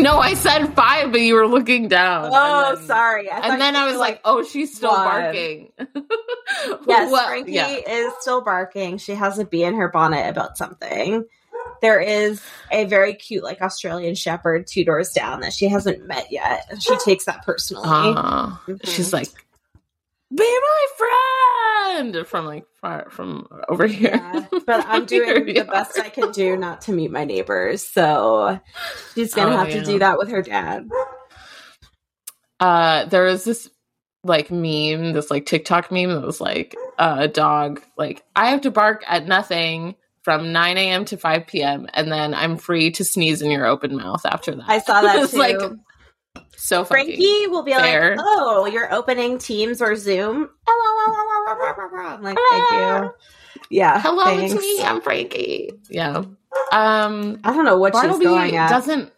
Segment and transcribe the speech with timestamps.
[0.02, 2.30] No, I said five, but you were looking down.
[2.32, 3.30] Oh, and then, sorry.
[3.30, 5.04] I And then I was like, "Oh, she's still one.
[5.04, 5.72] barking."
[6.86, 7.68] Yes, What- Frankie yeah.
[7.68, 8.98] is still barking.
[8.98, 11.24] She has a bee in her bonnet about something.
[11.82, 16.30] There is a very cute, like Australian Shepherd, two doors down that she hasn't met
[16.30, 16.66] yet.
[16.70, 17.88] and She takes that personally.
[17.88, 18.62] Aw.
[18.66, 18.80] Mhm.
[18.86, 19.28] She's like,
[20.34, 24.10] "Be my friend!" From like far from over here.
[24.14, 25.98] Yeah, but I'm doing the best.
[25.98, 27.86] I can do not to meet my neighbors.
[27.86, 28.60] So
[29.14, 29.80] she's gonna Oh, have yeah.
[29.80, 30.88] to do that with her dad.
[32.58, 33.68] Uh, there was this
[34.22, 38.60] like meme, this like TikTok meme that was like uh, a dog like I have
[38.62, 41.06] to bark at nothing from 9 a.m.
[41.06, 41.86] to 5 p.m.
[41.94, 44.64] and then I'm free to sneeze in your open mouth after that.
[44.68, 45.38] I saw that too.
[45.38, 45.56] like
[46.56, 46.84] so.
[46.84, 48.16] Frankie will be Fair.
[48.16, 53.10] like, "Oh, you're opening Teams or Zoom." I'm like, "Thank you."
[53.70, 54.00] Yeah.
[54.00, 54.52] Hello, thanks.
[54.52, 54.82] it's me.
[54.82, 55.70] I'm Frankie.
[55.88, 56.24] Yeah.
[56.72, 58.70] Um, I don't know what she's Bartleby going at.
[58.70, 59.12] doesn't.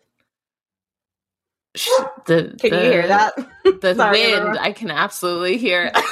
[1.74, 1.88] Sh-
[2.26, 3.34] the, Can the, you hear that?
[3.80, 4.58] The Sorry, wind, everyone.
[4.58, 5.90] I can absolutely hear.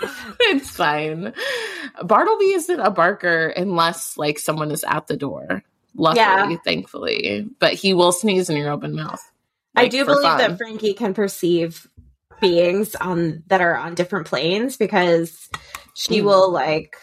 [0.40, 1.32] it's fine.
[2.02, 5.62] Bartleby isn't a barker unless like someone is at the door.
[5.96, 6.56] Luckily, Yeah.
[6.64, 9.22] thankfully, but he will sneeze in your open mouth.
[9.74, 10.38] I do believe fun.
[10.38, 11.86] that Frankie can perceive
[12.40, 15.48] beings on that are on different planes because
[15.94, 16.24] she Mm.
[16.24, 16.96] will like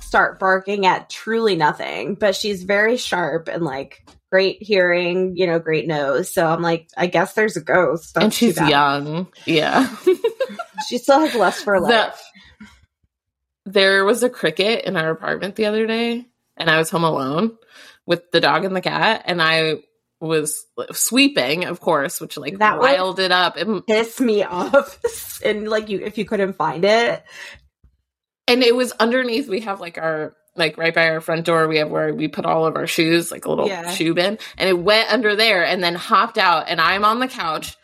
[0.00, 5.58] start barking at truly nothing, but she's very sharp and like great hearing, you know,
[5.58, 6.32] great nose.
[6.32, 8.14] So I'm like, I guess there's a ghost.
[8.14, 9.28] That's and she's young.
[9.46, 9.94] Yeah.
[10.88, 12.20] She still has lust for The- life.
[13.64, 17.56] there was a cricket in our apartment the other day, and I was home alone
[18.04, 19.76] with the dog and the cat, and I
[20.22, 23.56] was sweeping, of course, which like That riled it up.
[23.56, 24.98] And, pissed me off.
[25.44, 27.22] and like you if you couldn't find it.
[28.46, 29.48] and it was underneath.
[29.48, 31.66] We have like our like right by our front door.
[31.66, 33.90] We have where we put all of our shoes, like a little Yeah.
[33.90, 36.66] shoe bin, and it went under there, and then hopped out.
[36.68, 37.76] And I'm on the couch.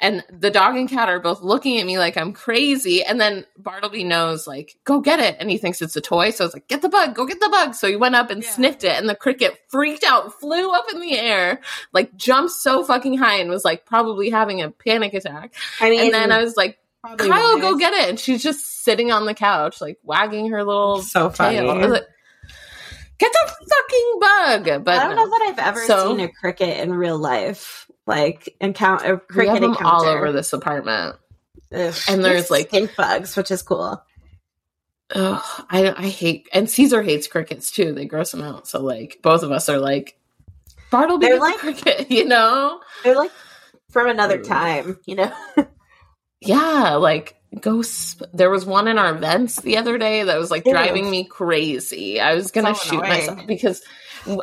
[0.00, 3.02] And the dog and cat are both looking at me like I'm crazy.
[3.02, 5.36] And then Bartleby knows, like, go get it.
[5.40, 6.30] And he thinks it's a toy.
[6.30, 7.74] So I was like, get the bug, go get the bug.
[7.74, 8.50] So he went up and Yeah.
[8.50, 8.96] sniffed it.
[8.96, 11.60] And the cricket freaked out, flew up in the air,
[11.92, 15.54] like jumped so fucking high and was like probably having a panic attack.
[15.80, 16.78] I mean And then I was like,
[17.16, 17.60] Kyle, wise.
[17.60, 18.08] go get it.
[18.08, 21.56] And she's just sitting on the couch, like wagging her little so funny.
[21.58, 21.70] tail.
[21.70, 22.06] I was like,
[23.18, 24.84] get the fucking bug.
[24.84, 25.24] But I don't no.
[25.24, 27.87] know that I've ever So- seen a cricket in real life.
[28.08, 29.86] Like encounter a we have them encounter.
[29.86, 31.16] all over this apartment.
[31.72, 31.94] Ugh.
[32.08, 34.02] And there's, like- stink bugs, which is cool.
[35.14, 37.92] Ugh, I I hate and Caesar hates crickets too.
[37.92, 38.66] They gross him out.
[38.66, 40.18] So like both of us are like
[40.90, 42.80] Bartleby They're like- cricket, you know?
[43.04, 43.30] They're like
[43.90, 45.32] from another time, you know.
[46.40, 47.82] Yeah, like go.
[47.82, 51.24] Sp- there was one in our vents the other day that was like driving me
[51.24, 52.20] crazy.
[52.20, 53.08] I was gonna So shoot annoying.
[53.10, 53.82] myself because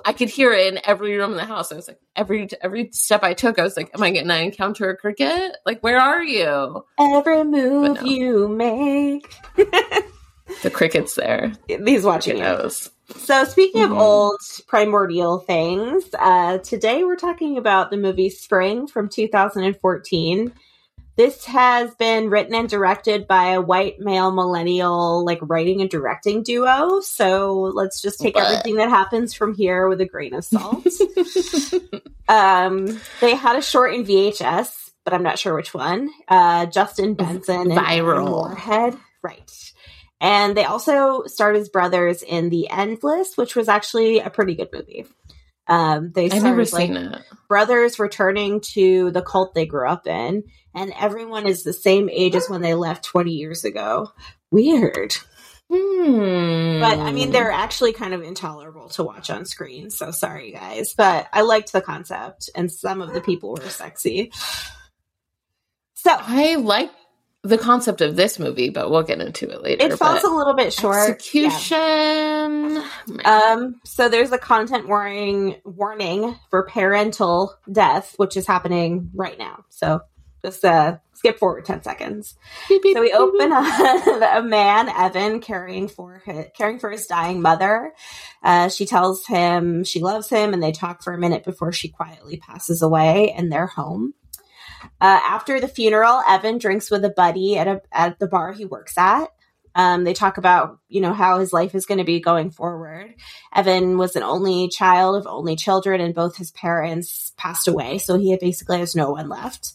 [0.05, 1.71] I could hear it in every room in the house.
[1.71, 4.41] I was like every every step I took, I was like, "Am I going to
[4.41, 5.57] encounter a cricket?
[5.65, 8.01] Like, where are you?" Every move no.
[8.03, 9.33] you make.
[10.61, 11.53] The cricket's there.
[11.67, 12.69] He's watching you.
[13.17, 13.85] So, speaking Mhm.
[13.85, 20.53] of old primordial things, uh, today we're talking about the movie Spring from 2014.
[21.17, 26.43] This has been written and directed by a white male millennial, like writing and directing
[26.43, 26.99] duo.
[26.99, 30.85] So let's just take But- everything that happens from here with a grain of salt.
[32.27, 36.09] um, they had a short in VHS, but I'm not sure which one.
[36.27, 38.99] Uh, Justin Benson and Viral.
[39.21, 39.51] Right?
[40.19, 44.69] And they also starred as brothers in The Endless, which was actually a pretty good
[44.73, 45.05] movie.
[45.67, 47.21] Um, they I've never like seen it.
[47.47, 50.43] brothers returning to the cult they grew up in,
[50.73, 54.11] and everyone is the same age as when they left 20 years ago.
[54.51, 55.15] Weird.
[55.71, 56.79] Hmm.
[56.79, 59.89] But I mean, they're actually kind of intolerable to watch on screen.
[59.89, 60.93] So sorry, guys.
[60.95, 64.31] But I liked the concept, and some of the people were sexy.
[65.95, 66.91] So I like
[67.45, 69.85] the concept of this movie, but we'll get into it later.
[69.85, 70.95] it falls but a little bit short.
[71.33, 71.47] Yeah.
[71.47, 72.83] Execution.
[73.23, 79.65] Um, so there's a content warning warning for parental death, which is happening right now.
[79.69, 80.01] So
[80.43, 82.35] just uh skip forward 10 seconds.
[82.69, 86.91] Beep, beep, So we beep, open on a man, Evan, caring for his, caring for
[86.91, 87.93] his dying mother.
[88.43, 91.89] Uh, she tells him she loves him, and they talk for a minute before she
[91.89, 94.13] quietly passes away in their home.
[95.01, 98.65] Uh, after the funeral, Evan drinks with a buddy at a at the bar he
[98.65, 99.27] works at.
[99.75, 103.13] Um, they talk about you know how his life is going to be going forward.
[103.53, 108.17] Evan was an only child of only children, and both his parents passed away, so
[108.17, 109.73] he basically has no one left.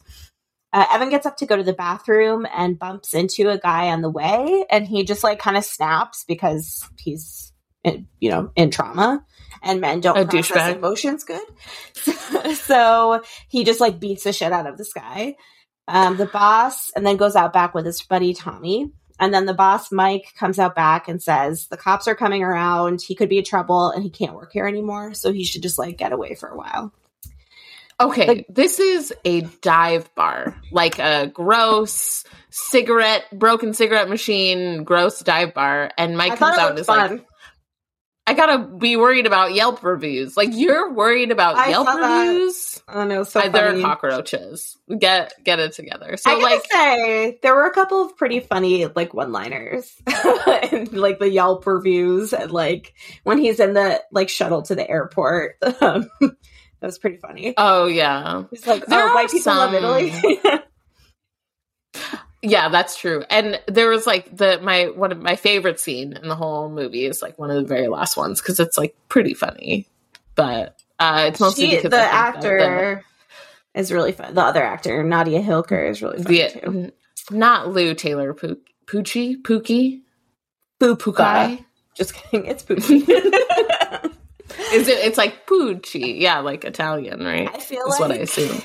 [0.72, 4.02] Uh, Evan gets up to go to the bathroom and bumps into a guy on
[4.02, 7.52] the way, and he just like kind of snaps because he's
[7.84, 9.24] in, you know, in trauma
[9.62, 10.76] and men don't A process douchebag.
[10.76, 12.56] emotions good.
[12.56, 15.36] so he just like beats the shit out of this guy.
[15.88, 18.92] Um, the boss and then goes out back with his buddy Tommy.
[19.18, 23.02] And then the boss, Mike, comes out back and says, The cops are coming around.
[23.02, 25.12] He could be in trouble and he can't work here anymore.
[25.14, 26.92] So he should just like get away for a while.
[28.00, 35.20] Okay, Like- this is a dive bar, like a gross cigarette, broken cigarette machine, gross
[35.20, 35.90] dive bar.
[35.98, 37.26] And Mike comes out and is like, fun.
[38.30, 40.36] I gotta be worried about Yelp reviews.
[40.36, 42.22] Like you're worried about I Yelp saw that.
[42.28, 42.82] reviews?
[42.88, 44.78] oh no, so Uh, They're cockroaches.
[44.98, 46.16] Get get it together.
[46.16, 49.92] So I gotta like say, there were a couple of pretty funny like one-liners,
[50.92, 52.94] like the Yelp reviews, and like
[53.24, 55.56] when he's in the like shuttle to the airport.
[55.80, 57.54] Um, that was pretty funny.
[57.56, 58.44] Oh yeah.
[58.50, 60.12] He's like, There "Oh, are white people love Italy."
[62.42, 63.24] Yeah, that's true.
[63.28, 67.04] And there was like the my one of my favorite scene in the whole movie
[67.04, 69.86] is like one of the very last ones because it's like pretty funny.
[70.34, 73.04] But uh it's mostly she, because the I think that actor
[73.74, 74.34] is really fun.
[74.34, 76.92] The other actor, Nadia Hilker, is really the, funny the too.
[77.36, 80.00] not Lou Taylor Pucci Pookie
[80.78, 80.96] Puka.
[80.96, 81.64] Pukai.
[81.94, 82.46] Just kidding.
[82.46, 83.06] It's Pookie.
[84.72, 84.98] Is it?
[85.04, 86.18] It's like Pucci.
[86.20, 87.50] Yeah, like Italian, right?
[87.52, 88.62] I feel Is what I assume.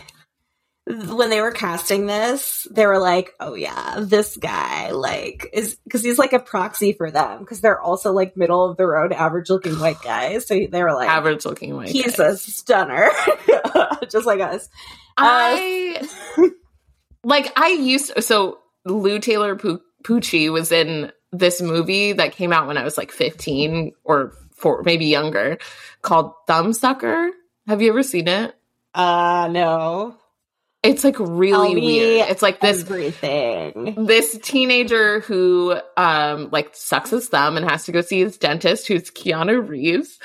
[0.87, 6.03] When they were casting this, they were like, "Oh yeah, this guy like is because
[6.03, 9.49] he's like a proxy for them because they're also like middle of the road, average
[9.49, 11.89] looking white guys." So they were like, Average looking white.
[11.89, 12.27] "He's guy.
[12.27, 13.09] a stunner,
[14.09, 14.69] just like us."
[15.17, 16.07] I
[17.23, 22.67] like I used so Lou Taylor Pu- Pucci was in this movie that came out
[22.67, 25.57] when I was like 15 or four, maybe younger
[26.01, 27.31] called Thumbsucker.
[27.67, 28.55] Have you ever seen it?
[28.93, 30.17] Uh no,
[30.85, 32.29] It's like really weird.
[32.29, 34.05] It's like this everything.
[34.05, 38.87] this teenager who um like sucks his thumb and has to go see his dentist
[38.87, 40.19] who's Keanu Reeves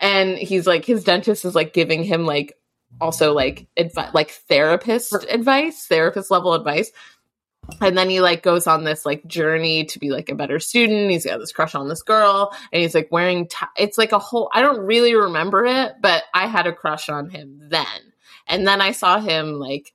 [0.00, 2.56] and he's like his dentist is like giving him like
[3.00, 6.90] also like advi- like therapist advice therapist level advice
[7.80, 11.10] and then he like goes on this like journey to be like a better student
[11.10, 14.18] he's got this crush on this girl and he's like wearing t- it's like a
[14.18, 17.86] whole i don't really remember it but i had a crush on him then
[18.46, 19.92] and then i saw him like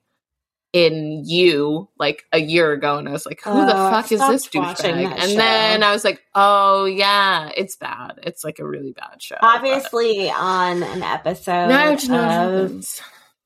[0.72, 4.10] in you like a year ago and i was like who the Oh, I fuck
[4.12, 4.84] is this douchebag
[5.18, 5.36] and show.
[5.36, 10.30] then i was like oh yeah it's bad it's like a really bad show Obviously,
[10.30, 13.00] on an episode now you know what of.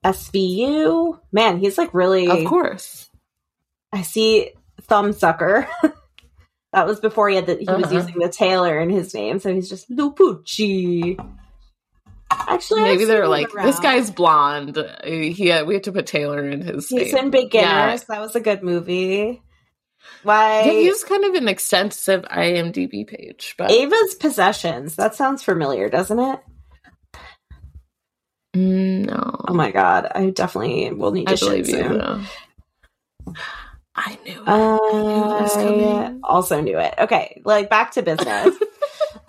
[0.04, 2.28] SVU, man, he's like really.
[2.28, 3.10] of course
[3.92, 4.50] I see
[4.82, 5.66] Thumbsucker.
[6.72, 7.94] that was before he had the, he was Uh-huh.
[7.94, 11.18] using the Taylor in his name, so he's just Lou Pucci.
[12.48, 13.66] Actually, I've maybe they're him like around.
[13.66, 14.76] this guy's blonde
[15.32, 17.24] he had, we had to put taylor in his He's name.
[17.26, 17.64] in Beginners.
[17.64, 17.96] Yeah.
[18.08, 19.42] That was a good movie.
[20.22, 20.62] Why?
[20.64, 24.94] Yeah, he kind of an extensive IMDb page, but Ava's Possessions.
[24.96, 26.40] That sounds familiar, doesn't it?
[28.54, 32.24] Mm, no, Oh my god, I definitely will need to I shit believe you.
[33.94, 34.40] I knew.
[34.40, 34.46] it.
[34.46, 36.20] was I coming.
[36.22, 36.94] also knew it.
[36.98, 38.54] Okay, like back to business.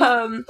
[0.00, 0.44] um,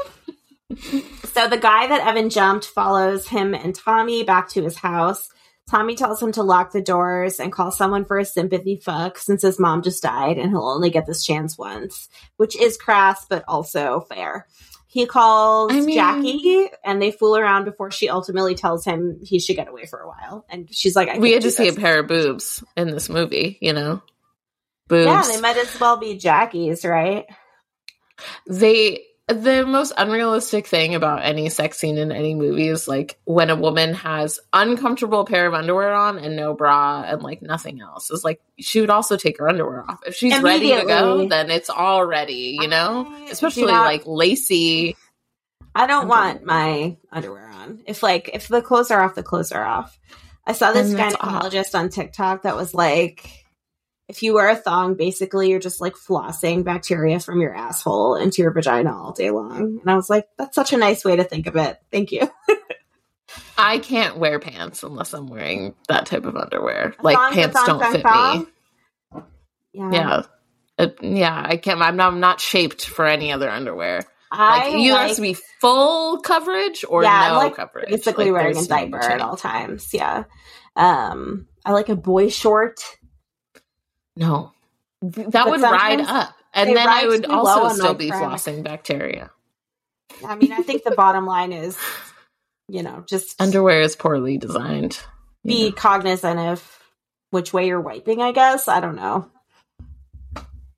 [0.76, 5.28] so the guy that Evan jumped follows him and Tommy back to his house.
[5.68, 9.42] Tommy tells him to lock the doors and call someone for a sympathy fuck since
[9.42, 13.44] his mom just died and he'll only get this chance once, which is crass but
[13.48, 14.46] also fair.
[14.86, 19.40] He calls I mean- Jackie and they fool around before she ultimately tells him he
[19.40, 20.46] should get away for a while.
[20.48, 23.58] And she's like, I we had to see a pair of boobs in this movie.
[23.60, 24.02] You know,
[24.88, 25.06] boobs.
[25.06, 27.26] Yeah, they might as well be Jackie's, right?
[28.46, 33.50] they the most unrealistic thing about any sex scene in any movie is like when
[33.50, 38.10] a woman has uncomfortable pair of underwear on and no bra and like nothing else
[38.10, 41.50] is like she would also take her underwear off if she's ready to go then
[41.50, 44.96] it's all ready you know I especially like lacy
[45.74, 46.08] I don't Okay.
[46.08, 47.82] want my underwear on.
[47.84, 49.98] If like if the clothes are off, the clothes are off.
[50.46, 51.42] I saw this Then that's odd.
[51.52, 53.45] gynecologist on TikTok that was like,
[54.08, 58.42] if you wear a thong, basically you're just like flossing bacteria from your asshole into
[58.42, 59.78] your vagina all day long.
[59.80, 61.78] And I was like, that's such a nice way to think of it.
[61.90, 62.28] Thank you.
[63.58, 67.38] i can't wear pants unless i'm wearing that type of underwear A like thong's a
[67.40, 68.46] pants thong, don't thong, fit thong.
[69.14, 69.20] me
[69.72, 69.90] Yeah.
[69.92, 70.22] yeah
[70.78, 74.80] Uh, yeah i can't I'm not, I'm not shaped for any other underwear I like
[74.82, 78.56] you like, have to be full coverage or Yeah, no like, coverage basically Like, wearing
[78.56, 79.94] a no diaper at all times.
[79.94, 80.24] Yeah.
[80.74, 82.80] Um, I like a boy short.
[84.16, 84.52] No,
[85.02, 89.30] that But would ride up, and then I would also still be flossing bacteria.
[90.26, 91.78] I mean, I think the bottom line is,
[92.68, 94.98] you know, just Underwear is poorly designed.
[95.44, 95.74] be know.
[95.74, 96.78] cognizant of
[97.30, 98.68] which way you're wiping, I guess.
[98.68, 99.30] I don't know.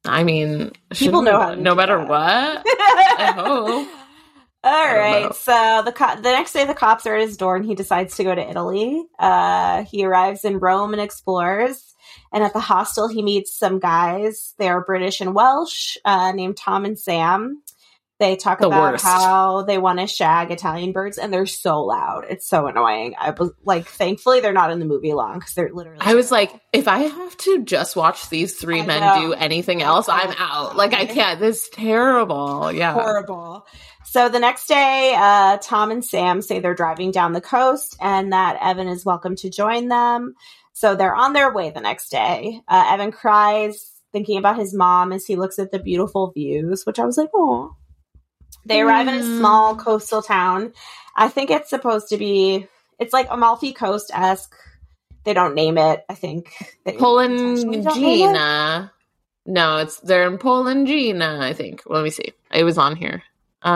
[0.05, 2.09] I mean, People know how to no matter that.
[2.09, 2.63] what.
[2.67, 3.89] I hope.
[4.65, 5.33] All right.
[5.35, 8.17] So the co- the next day, the cops are at his door, and he decides
[8.17, 9.05] to go to Italy.
[9.19, 11.95] Uh, he arrives in Rome and explores.
[12.33, 14.55] And at the hostel, he meets some guys.
[14.59, 17.63] They are British and Welsh, uh, named Tom and Sam.
[18.21, 19.05] They talk The about worst.
[19.05, 22.25] how they want to shag Italian birds, and they're so loud.
[22.29, 23.15] It's so annoying.
[23.17, 26.01] I was like, thankfully, they're not in the movie long because they're literally.
[26.01, 29.21] I was like, if I have to just watch these three I men know.
[29.29, 30.75] do anything else, I'm out.
[30.77, 31.39] Like I can't.
[31.39, 32.73] This is terrible.
[32.73, 32.93] Yeah.
[32.95, 33.65] horrible.
[34.05, 38.33] So the next day, uh, Tom and Sam say they're driving down the coast and
[38.33, 40.35] that Evan is welcome to join them.
[40.79, 42.61] So they're on their way the next day.
[42.69, 47.01] Uh, Evan cries, thinking about his mom as he looks at the beautiful views, which
[47.01, 47.75] I was like, oh.
[48.65, 49.39] They arrive in a Mm.
[49.39, 50.73] small coastal town.
[51.17, 52.69] I think it's supposed to be,
[53.01, 54.55] it's like Amalfi Coast esque.
[55.25, 56.05] They don't name it.
[56.09, 56.53] I think
[56.85, 58.35] they intentionally don't name it.
[59.47, 61.83] No, it's they're in Polangina, I think.
[61.87, 62.35] Let me see.
[62.53, 63.25] It was on here.
[63.63, 63.75] Uh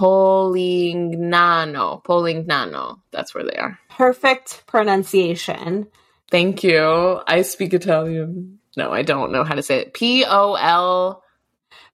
[0.00, 2.02] Polignano.
[2.02, 3.00] Polignano.
[3.10, 3.78] That's where they are.
[3.90, 5.88] Perfect pronunciation.
[6.30, 7.20] Thank you.
[7.26, 8.60] I speak Italian.
[8.76, 9.92] No, I don't know how to say it.
[9.92, 11.22] P O L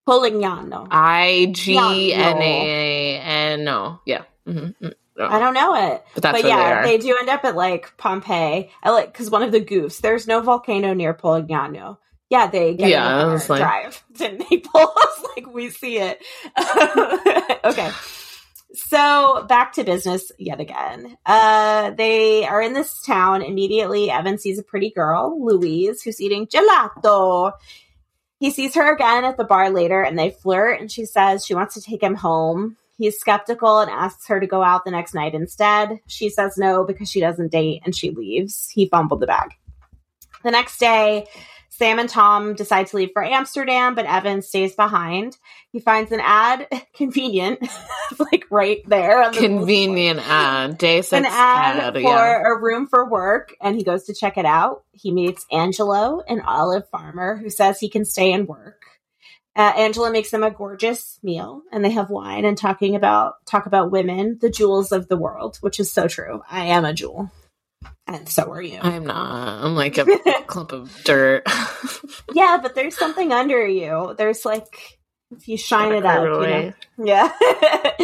[0.06, 0.86] Polignano.
[0.88, 3.64] I G N A N.
[3.64, 4.22] No, yeah.
[4.46, 4.68] hmm
[5.18, 6.04] I don't know it.
[6.14, 6.98] But that's but yeah, they are.
[6.98, 8.70] do end up at like Pompeii.
[8.82, 10.00] I like because one of the goofs.
[10.00, 11.96] There's no volcano near Polignano.
[12.30, 14.88] Yeah, they get Yeah, in I the was like- drive to Naples.
[15.36, 16.22] like we see it.
[17.64, 17.90] okay.
[18.74, 21.16] So back to business yet again.
[21.24, 23.42] Uh, they are in this town.
[23.42, 27.52] Immediately, Evan sees a pretty girl, Louise, who's eating gelato.
[28.38, 31.54] He sees her again at the bar later and they flirt, and she says she
[31.54, 32.76] wants to take him home.
[32.98, 36.00] He's skeptical and asks her to go out the next night instead.
[36.06, 38.68] She says no because she doesn't date and she leaves.
[38.70, 39.50] He fumbled the bag.
[40.42, 41.26] The next day,
[41.76, 45.36] Sam and Tom decide to leave for Amsterdam, but Evan stays behind.
[45.72, 47.60] He finds an ad, convenient,
[48.18, 49.22] like right there.
[49.22, 50.78] On the Convenient ad.
[50.78, 52.42] Day six an ad ad, for yeah.
[52.46, 54.84] a room for work, and he goes to check it out.
[54.92, 58.82] He meets Angelo, an olive farmer, who says he can stay and work.
[59.54, 63.66] Uh, Angelo makes them a gorgeous meal, and they have wine and talking about talk
[63.66, 66.40] about women, the jewels of the world, which is so true.
[66.50, 67.30] I am a jewel,
[68.06, 68.78] and so are you.
[68.80, 69.64] I'm not.
[69.64, 70.04] I'm like a
[70.46, 71.44] clump of dirt.
[72.32, 74.14] yeah, but there's something under you.
[74.16, 74.98] There's like
[75.30, 76.72] if you shine it up, you know?
[76.98, 77.32] Yeah.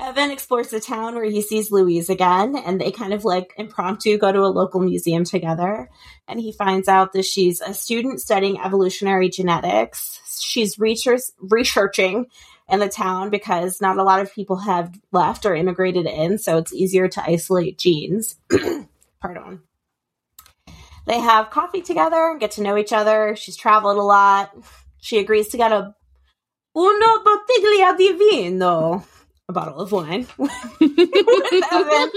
[0.00, 4.18] Evan explores the town where he sees Louise again, and they kind of like impromptu
[4.18, 5.88] go to a local museum together.
[6.26, 10.20] And he finds out that she's a student studying evolutionary genetics.
[10.40, 12.26] She's research- researching
[12.68, 16.58] in the town because not a lot of people have left or immigrated in, so
[16.58, 18.36] it's easier to isolate genes.
[19.22, 19.60] Pardon.
[21.06, 23.36] They have coffee together and get to know each other.
[23.36, 24.54] She's traveled a lot.
[24.98, 25.94] She agrees to get a
[26.76, 29.04] una bottiglia di vino,
[29.48, 32.10] a bottle of wine, with Evan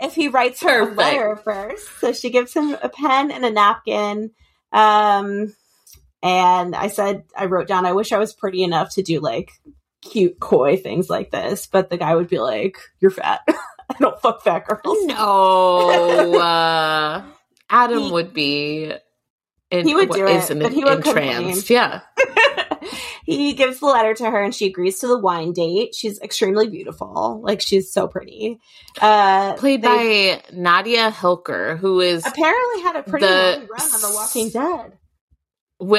[0.00, 1.88] if he writes her a letter first.
[2.00, 4.30] So she gives him a pen and a napkin.
[4.72, 5.54] Um,
[6.22, 9.52] and I said, I wrote down, I wish I was pretty enough to do like
[10.02, 11.66] cute, coy things like this.
[11.66, 13.40] But the guy would be like, You're fat.
[13.90, 14.98] I don't fuck fat girls.
[15.04, 16.34] No.
[16.40, 17.22] Uh,
[17.70, 18.92] Adam He- would be.
[19.70, 21.68] In, He would do is it, in- but he would entranced.
[21.70, 22.02] Yeah.
[23.24, 25.94] he gives the letter to her and she agrees to the wine date.
[25.94, 27.40] She's extremely beautiful.
[27.42, 28.60] Like she's so pretty.
[29.00, 32.24] Uh Played they by Nadia Hilker, who is.
[32.26, 34.92] apparently had a pretty the- run on The Walking Dead.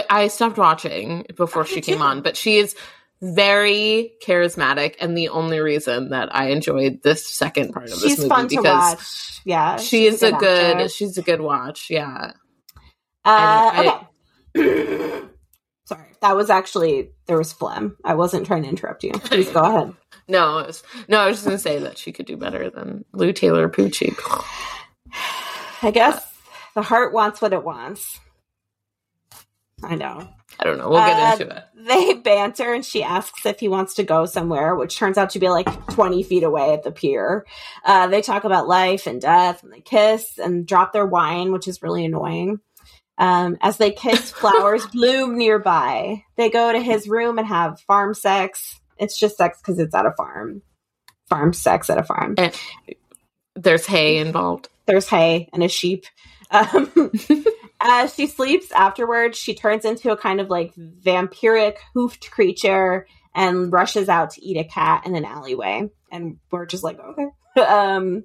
[0.09, 2.75] I stopped watching before she came on, but she is
[3.21, 8.17] very charismatic and the only reason that I enjoyed this second part of this She's
[8.17, 9.41] movie fun to because watch.
[9.45, 9.77] Yeah.
[9.77, 10.89] she she's is a good actor.
[10.89, 11.87] she's a good watch.
[11.89, 12.31] Yeah.
[13.23, 13.71] Uh,
[14.55, 15.21] and okay.
[15.85, 16.07] Sorry.
[16.21, 17.97] That was actually there was phlegm.
[18.03, 19.11] I wasn't trying to interrupt you.
[19.11, 19.93] Please go ahead.
[20.27, 23.31] No, was, no, I was just gonna say that she could do better than Lou
[23.31, 24.11] Taylor Pucci.
[25.83, 26.19] I guess
[26.73, 28.19] the heart wants what it wants.
[29.83, 30.27] I know.
[30.59, 30.89] I don't know.
[30.89, 31.63] We'll get Uh, into it.
[31.75, 35.39] They banter and she asks if he wants to go somewhere, which turns out to
[35.39, 37.45] be like 20 feet away at the pier.
[37.83, 41.67] Uh, they talk about life and death and they kiss and drop their wine, which
[41.67, 42.59] is really annoying.
[43.17, 46.23] Um, as they kiss, flowers bloom nearby.
[46.37, 48.79] They go to his room and have farm sex.
[48.97, 50.61] It's just sex because it's at a farm.
[51.29, 52.35] Farm sex at a farm.
[53.55, 54.69] There's hay involved.
[54.85, 56.05] There's hay and a sheep.
[56.51, 56.91] Um,
[57.81, 63.71] as she sleeps afterwards, she turns into a kind of like vampiric hoofed creature and
[63.71, 65.89] rushes out to eat a cat in an alleyway.
[66.11, 67.27] And we're just like, okay.
[67.67, 68.23] um,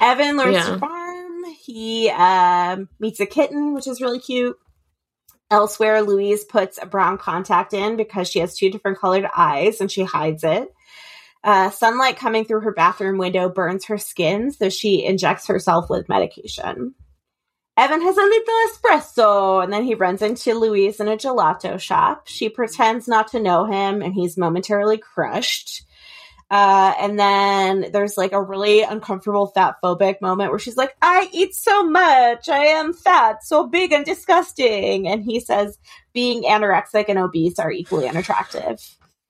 [0.00, 0.66] Evan learns Yeah.
[0.74, 1.44] to farm.
[1.64, 4.56] He um, meets a kitten, which is really cute.
[5.50, 9.90] Elsewhere, Louise puts a brown contact in because she has two different colored eyes and
[9.90, 10.68] she hides it.
[11.44, 16.08] Uh, sunlight coming through her bathroom window burns her skin, so she injects herself with
[16.08, 16.94] medication.
[17.76, 22.26] Evan has a little espresso, and then he runs into Louise in a gelato shop.
[22.26, 25.86] She pretends not to know him, and he's momentarily crushed.
[26.50, 31.30] Uh, and then there's like a really uncomfortable fat phobic moment where she's like, I
[31.32, 32.46] eat so much.
[32.50, 35.08] I am fat, so big and disgusting.
[35.08, 35.78] And he says,
[36.12, 38.86] being anorexic and obese are equally unattractive.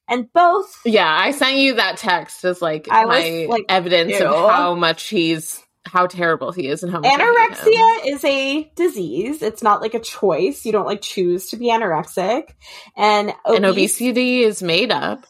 [0.08, 0.80] And both.
[0.84, 4.26] Yeah, I sent you that text as like I my was, like, evidence ew.
[4.26, 7.34] of how much he's, how terrible he is and how much I hate him.
[7.34, 9.42] Anorexia is a disease.
[9.42, 10.64] It's not like a choice.
[10.64, 12.50] You don't like choose to be anorexic.
[12.96, 15.26] And, And obesity is made up.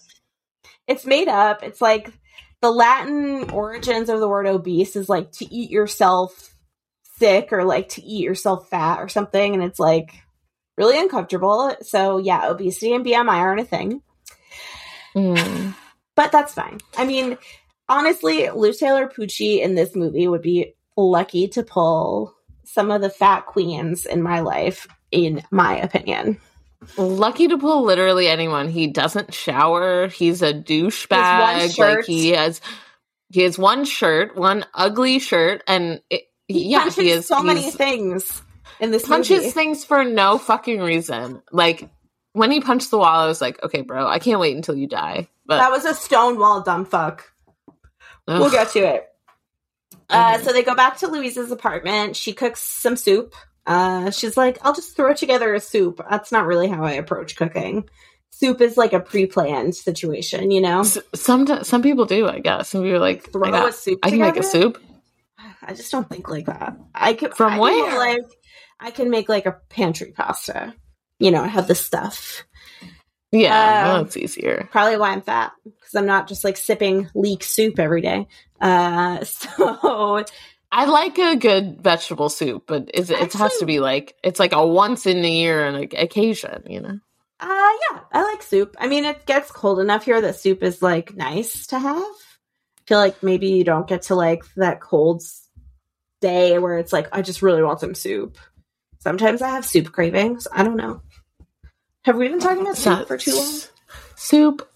[0.86, 1.62] it's made up.
[1.62, 2.12] It's like
[2.60, 6.54] the Latin origins of the word obese is like to eat yourself
[7.18, 9.54] sick or like to eat yourself fat or something.
[9.54, 10.12] And it's like
[10.76, 11.74] really uncomfortable.
[11.82, 14.02] So, yeah, obesity and BMI aren't a thing,
[15.16, 15.74] Mm.
[16.14, 16.78] but that's fine.
[16.96, 17.36] I mean,
[17.92, 22.34] honestly, Lou Taylor Pucci in this movie would be lucky to pull
[22.64, 26.38] some of the fat queens in my life, in my opinion.
[26.96, 28.68] Lucky to pull literally anyone.
[28.68, 30.08] He doesn't shower.
[30.08, 31.78] He's a douchebag.
[31.78, 32.60] Like he has,
[33.30, 37.42] he has one shirt, one ugly shirt, and it, He yeah, punches he is so
[37.42, 38.42] many things
[38.80, 39.50] in this punches movie.
[39.50, 41.42] things for no fucking reason.
[41.52, 41.88] Like
[42.32, 44.88] when he punched the wall, I was like, okay, bro, I can't wait until you
[44.88, 45.28] die.
[45.46, 47.31] But That was a stonewall dumb fuck.
[48.28, 49.08] Ugh, We'll get to it.
[50.08, 50.44] Uh, Mhm.
[50.44, 52.16] so they go back to Louise's apartment.
[52.16, 53.34] She cooks some soup.
[53.66, 56.00] Uh, she's like, I'll just throw together a soup.
[56.10, 57.88] That's not really how I approach cooking.
[58.30, 60.80] Soup is like a pre planned situation, you know?
[60.80, 62.70] s- some some people do, I guess.
[62.70, 64.82] Some people like, Throw I, a soup I can make a soup.
[65.62, 66.76] I just don't think like that.
[66.94, 67.86] I can From I where?
[67.90, 68.32] make, like
[68.80, 70.74] I can make like a pantry pasta.
[71.20, 72.42] You know, I have the stuff.
[73.32, 74.68] Yeah, Um, well, it's easier.
[74.70, 78.28] Probably why I'm fat because I'm not just like sipping leek soup every day.
[78.60, 80.24] Uh, so
[80.70, 84.66] I like a good vegetable soup, but it has to be like it's like a
[84.66, 86.98] once in a year and like occasion, you know.
[87.40, 88.76] Uh yeah, I like soup.
[88.78, 91.96] I mean, it gets cold enough here that soup is like nice to have.
[92.02, 95.22] I feel like maybe you don't get to like that cold
[96.20, 98.36] day where it's like I just really want some soup.
[99.00, 100.46] Sometimes I have soup cravings.
[100.52, 101.02] I don't know.
[102.04, 103.60] Have we been talking about soup for too long?
[104.16, 104.68] Soup.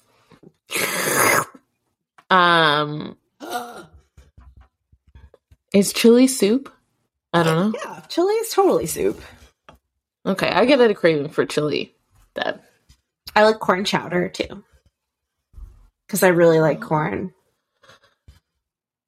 [2.30, 3.16] Um,
[5.74, 6.72] is chili soup?
[7.32, 7.80] I don't know.
[7.84, 9.20] Yeah, chili is totally soup.
[10.24, 11.94] Okay, I get a craving for chili.
[12.34, 12.60] Then
[13.34, 14.64] I like corn chowder too.
[16.06, 17.32] Because I really like corn.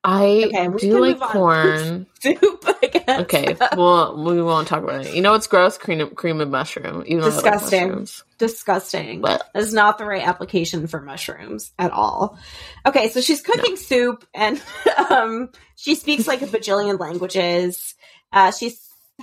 [0.04, 2.06] I Okay, do like corn.
[2.20, 3.20] Soup, I guess.
[3.22, 5.14] Okay, well, we won't talk about it.
[5.14, 5.76] You know what's gross?
[5.78, 7.04] Cream of, cream of mushroom.
[7.06, 8.08] Even I like Disgusting.
[8.38, 9.20] disgusting.
[9.20, 12.38] But is not the right application for mushrooms at all.
[12.87, 14.62] Okay, so she's cooking soup and
[15.11, 17.94] um, she speaks like a bajillion languages.
[18.32, 18.72] Uh, she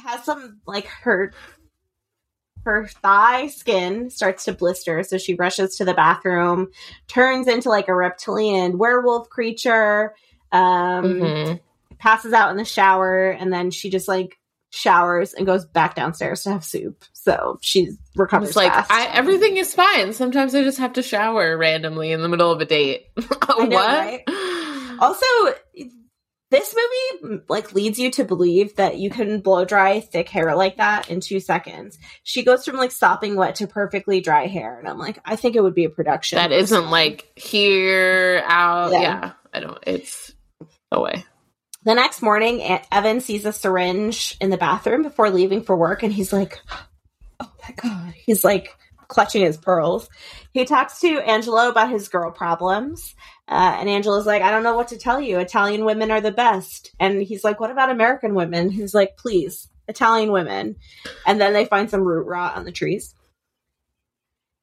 [0.03, 1.33] has some like her
[2.65, 6.69] her thigh skin starts to blister, so she rushes to the bathroom,
[7.07, 10.15] turns into like a reptilian werewolf creature,
[10.55, 11.59] um, mhm.
[11.97, 14.37] passes out in the shower, and then she just like
[14.69, 17.03] showers and goes back downstairs to have soup.
[17.13, 18.91] So she I recovers was like, fast.
[18.91, 20.13] I, everything is fine.
[20.13, 23.07] Sometimes I just have to shower randomly in the middle of a date.
[23.17, 23.87] I know, what?
[23.87, 24.97] right?
[24.99, 25.25] Also,
[26.51, 30.77] this movie like leads you to believe that you can blow dry thick hair like
[30.77, 31.97] that in two seconds.
[32.23, 35.55] She goes from like sopping wet to perfectly dry hair, and I'm like, I think
[35.55, 36.37] it would be a production.
[36.37, 38.91] That isn't like here, out.
[38.91, 39.01] Yeah.
[39.01, 39.31] Yeah.
[39.53, 39.79] I don't.
[39.87, 40.33] It's
[40.95, 41.25] away.
[41.83, 46.11] The next morning, Evan sees a syringe in the bathroom before leaving for work, and
[46.11, 46.59] he's like,
[47.39, 48.75] "Oh my god!" He's like
[49.07, 50.09] clutching his pearls.
[50.51, 53.13] He talks to Angelo about his girl problems,
[53.47, 55.37] uh, and Angelo's like, "I don't know what to tell you.
[55.37, 59.67] Italian women are the best." And he's like, "What about American women?" He's like, "Please,
[59.87, 60.77] Italian women."
[61.27, 63.13] And then they find some root rot on the trees.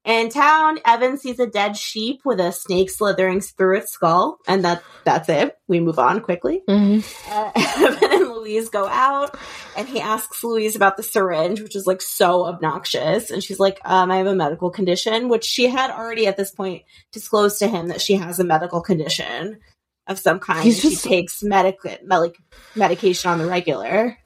[0.04, 4.64] In town, Evan sees a dead sheep with a snake slithering through its skull, and
[4.64, 5.56] that that's it.
[5.68, 6.62] We move on quickly.
[6.68, 7.32] Mm-hmm.
[7.32, 7.52] Uh,
[7.86, 9.38] Evan and Louise go out,
[9.76, 13.30] and he asks Louise about the syringe, which is like so obnoxious.
[13.30, 16.50] And she's like, um, "I have a medical condition," which she had already at this
[16.50, 19.60] point disclosed to him that she has a medical condition
[20.08, 20.64] of some kind.
[20.64, 22.36] Just- she takes medic like
[22.74, 24.18] medication on the regular.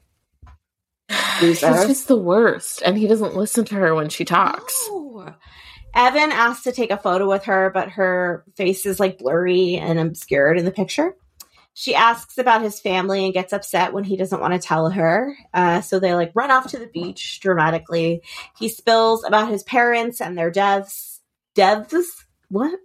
[1.40, 4.74] He's just the worst, and he doesn't listen to her when she talks.
[4.88, 5.34] No.
[5.96, 9.98] Evan asks to take a photo with her, but her face is like blurry and
[9.98, 11.16] obscured in the picture.
[11.72, 15.36] She asks about his family and gets upset when he doesn't want to tell her.
[15.52, 18.22] Uh, so they like run off to the beach dramatically.
[18.58, 21.20] He spills about his parents and their deaths.
[21.54, 22.24] Deaths?
[22.48, 22.78] What?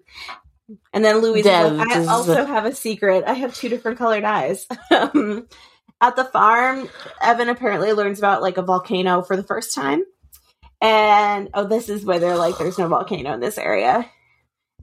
[0.94, 3.26] And then Louise is like, I also have a secret.
[3.28, 4.66] I have two different colored eyes.
[4.90, 5.48] Um,
[6.02, 6.90] At the farm,
[7.22, 10.04] Evan apparently learns about like a volcano for the first time.
[10.82, 14.10] And oh, this is where they're like, there's no volcano in this area.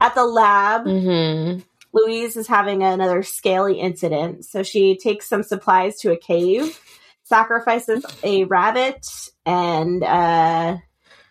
[0.01, 1.59] At the lab, Mm-hmm.
[1.93, 4.45] Louise is having another scaly incident.
[4.45, 6.79] So she takes some supplies to a cave,
[7.23, 9.07] sacrifices a rabbit,
[9.45, 10.77] and uh,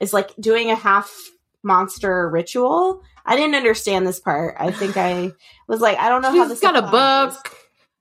[0.01, 1.15] is like doing a half
[1.63, 3.03] monster ritual.
[3.25, 4.57] I didn't understand this part.
[4.59, 5.33] I think I
[5.69, 7.55] was like, I don't know how this got a book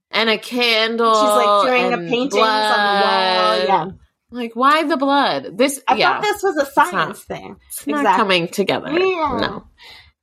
[0.09, 1.13] and a candle.
[1.13, 3.57] She's like doing a and paintings on the wall.
[3.65, 3.89] Yeah.
[4.29, 5.57] Like, why the blood?
[5.57, 7.55] This, I yeah, thought this was a science thing.
[7.67, 8.21] it's not exactly.
[8.21, 8.91] coming together.
[8.91, 9.37] Yeah.
[9.39, 9.67] No.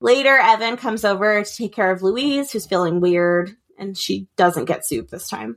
[0.00, 4.66] Later, Evan comes over to take care of Louise, who's feeling weird, and she doesn't
[4.66, 5.56] get soup this time.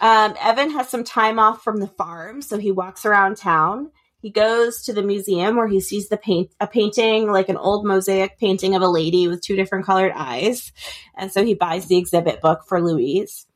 [0.00, 3.92] Um, Evan has some time off from the farm, so he walks around town.
[4.18, 7.86] He goes to the museum where he sees the paint a painting, like an old
[7.86, 10.72] mosaic painting of a lady with two different colored eyes,
[11.16, 13.46] and so he buys the exhibit book for Louise.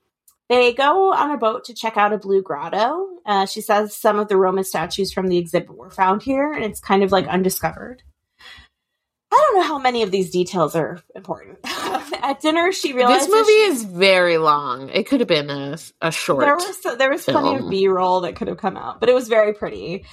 [0.50, 3.06] They go on a boat to check out a blue grotto.
[3.24, 6.64] Uh, she says some of the Roman statues from the exhibit were found here, and
[6.64, 8.02] it's kind of like undiscovered.
[9.32, 11.58] I don't know how many of these details are important.
[11.64, 14.88] At dinner, she realizes This movie is very long.
[14.88, 16.40] It could have been a, a short.
[16.40, 17.70] there was there was plenty of.
[17.70, 20.04] B roll that could have come out, but it was very pretty.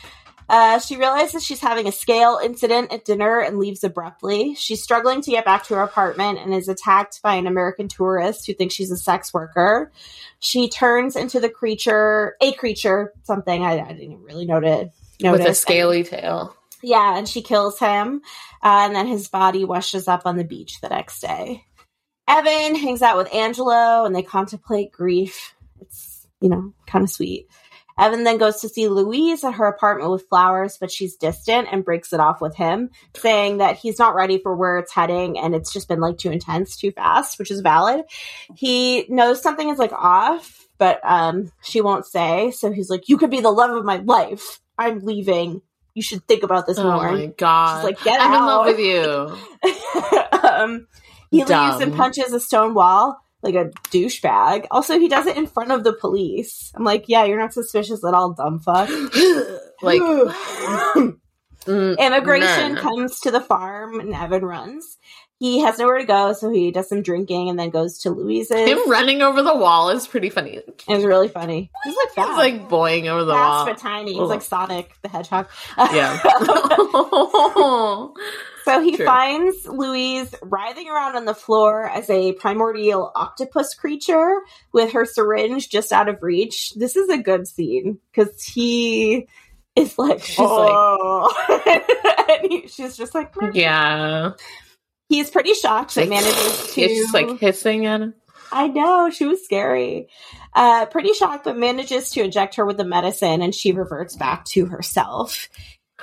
[0.49, 4.55] Uh, she realizes she's having a scale incident at dinner and leaves abruptly.
[4.55, 8.47] She's struggling to get back to her apartment and is attacked by an American tourist
[8.47, 9.91] who thinks she's a sex worker.
[10.39, 14.93] She turns into the creature, a creature, something I, I didn't really notice.
[15.21, 15.59] with a notice.
[15.59, 16.55] scaly tail.
[16.81, 18.21] Yeah, and she kills him,
[18.63, 21.65] uh, and then his body washes up on the beach the next day.
[22.27, 25.55] Evan hangs out with Angelo, and they contemplate grief.
[25.81, 27.47] It's you know kind of sweet.
[27.97, 31.83] Evan then goes to see Louise at her apartment with flowers, but she's distant and
[31.83, 35.55] breaks it off with him, saying that he's not ready for where it's heading and
[35.55, 38.05] it's just been like too intense, too fast, which is valid.
[38.55, 42.51] He knows something is like off, but um, she won't say.
[42.51, 44.59] So he's like, "You could be the love of my life.
[44.77, 45.61] I'm leaving.
[45.95, 47.77] You should think about this Oh more." Oh my god!
[47.77, 50.39] She's like, "Get I'm in love with you.
[50.47, 50.87] um,
[51.31, 54.65] he leaves and punches a stone wall like a douchebag.
[54.71, 56.71] Also, he does it in front of the police.
[56.75, 58.89] I'm like, yeah, you're not suspicious at all, dumb fuck.
[59.81, 61.17] like mm,
[61.99, 64.97] Immigration comes to the farm and Evan runs.
[65.39, 68.67] He has nowhere to go, so he does some drinking and then goes to Louise's.
[68.67, 70.55] Him running over the wall is pretty funny.
[70.55, 71.69] It was really funny.
[71.83, 73.65] He's like He's like boing over the fast wall.
[73.67, 74.13] but tiny.
[74.13, 74.29] He's Ugh.
[74.29, 75.47] like Sonic the Hedgehog.
[75.77, 76.19] Yeah.
[78.67, 79.05] So he True.
[79.05, 84.41] finds Louise writhing around on the floor as a primordial octopus creature
[84.73, 86.73] with her syringe just out of reach.
[86.75, 89.29] This is a good scene because he
[89.77, 91.31] is like, She's oh.
[92.29, 94.31] and he, she's just like, yeah.
[95.09, 96.81] He's pretty shocked that manages to.
[96.81, 98.13] It's just like hissing at him.
[98.51, 100.07] I know she was scary.
[100.53, 104.45] Uh, pretty shocked, but manages to inject her with the medicine, and she reverts back
[104.45, 105.49] to herself.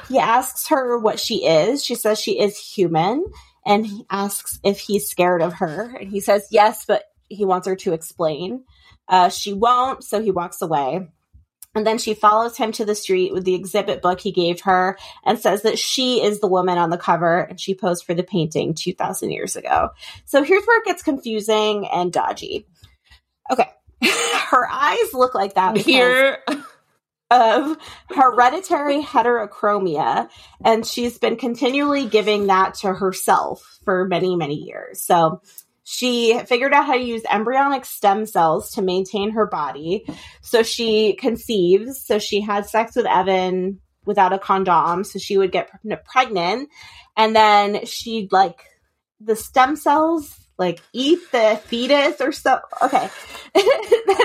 [0.09, 1.85] He asks her what she is.
[1.85, 3.25] She says she is human,
[3.65, 7.67] and he asks if he's scared of her, and he says yes, but he wants
[7.67, 8.65] her to explain.
[9.09, 11.09] Uh, she won't, so he walks away.
[11.75, 14.97] And then she follows him to the street with the exhibit book he gave her
[15.25, 18.23] and says that she is the woman on the cover and she posed for the
[18.23, 19.91] painting 2,000 years ago.
[20.25, 22.67] So here's where it gets confusing and dodgy.
[23.51, 23.69] Okay.
[24.03, 26.39] her eyes look like that Here,
[27.31, 27.77] of
[28.11, 30.29] hereditary heterochromia,
[30.65, 35.03] and she's been continually giving that to herself for many, many years.
[35.03, 35.43] So
[35.85, 40.07] she figured out how to use embryonic stem cells to maintain her body.
[40.41, 42.05] So she conceives.
[42.05, 45.05] So she had sex with Evan without a condom.
[45.05, 45.71] So she would get
[46.07, 46.71] pregnant.
[47.17, 48.65] And then she'd like
[49.21, 52.61] the stem cells like eat the fetus or so.
[52.83, 53.09] Okay.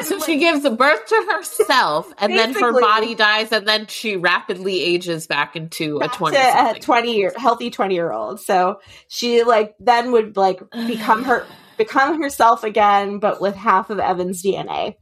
[0.03, 4.15] So like, she gives birth to herself, and then her body dies, and then she
[4.15, 6.37] rapidly ages back into a back twenty.
[6.37, 11.23] to a 20 year healthy 20 year old so she like then would like become
[11.23, 11.45] her
[11.77, 14.95] become herself again but with half of evan's dna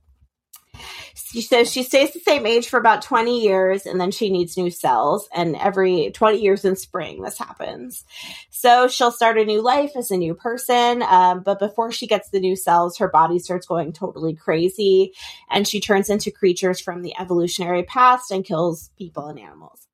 [1.32, 4.58] she says she stays the same age for about 20 years and then she needs
[4.58, 8.06] new cells and every 20 years in spring this happens
[8.50, 12.30] so she'll start a new life as a new person um, but before she gets
[12.30, 15.14] the new cells her body starts going totally crazy
[15.50, 19.88] and she turns into creatures from the evolutionary past and kills people and animals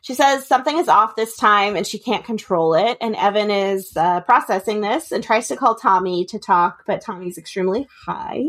[0.00, 2.98] She says something is off this time and she can't control it.
[3.00, 7.38] And Evan is uh, processing this and tries to call Tommy to talk, but Tommy's
[7.38, 8.46] extremely high.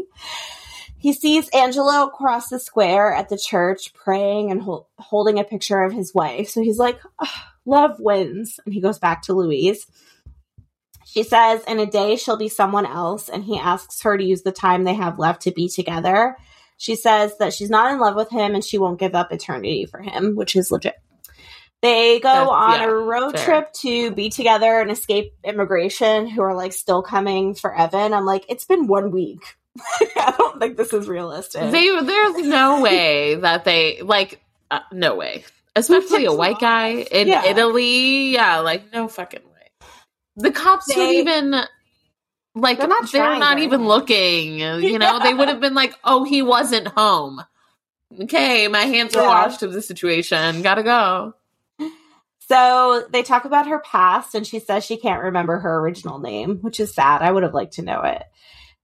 [1.00, 5.82] He sees Angelo across the square at the church praying and hol- holding a picture
[5.84, 6.50] of his wife.
[6.50, 7.28] So he's like, "Ugh,
[7.66, 8.60] love wins.
[8.66, 9.86] And he goes back to Louise.
[11.06, 14.42] She says in a day she'll be someone else, and he asks her to use
[14.42, 16.36] the time they have left to be together.
[16.78, 19.86] She says that she's not in love with him and she won't give up eternity
[19.86, 20.96] for him, which is legit.
[21.82, 23.46] They go That's- on yeah, a road fair.
[23.46, 28.14] trip to be together and escape immigration, who are like still coming for Evan.
[28.14, 29.56] I'm like, it's been one week.
[30.16, 31.72] I don't think this is realistic.
[31.72, 35.44] They there's no way that they like uh, no way.
[35.76, 37.46] Especially a white guy in Yeah.
[37.46, 38.32] Italy.
[38.32, 39.88] Yeah, like no fucking way.
[40.38, 41.52] The cops would They- even
[42.56, 44.60] like They're they're not not, even looking.
[44.60, 47.44] You know, they would have been like, "Oh, he wasn't home."
[48.22, 49.28] Okay, my hands are Yeah.
[49.28, 50.62] washed of the situation.
[50.64, 51.34] Gotta go.
[52.50, 56.60] So they talk about her past, and she says she can't remember her original name,
[56.62, 57.22] which is sad.
[57.22, 58.24] I would have liked to know it.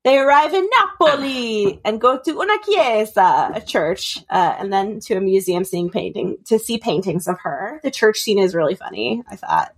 [0.03, 5.15] They arrive in Napoli and go to una chiesa, a church, uh, and then to
[5.15, 7.79] a museum seeing painting to see paintings of her.
[7.83, 9.23] The church scene is really funny.
[9.29, 9.73] I thought.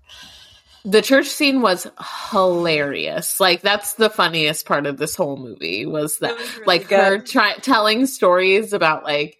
[0.84, 1.88] The church scene was
[2.32, 3.40] hilarious.
[3.40, 6.36] Like that's the funniest part of this whole movie was that
[6.66, 9.40] like her try- telling stories about like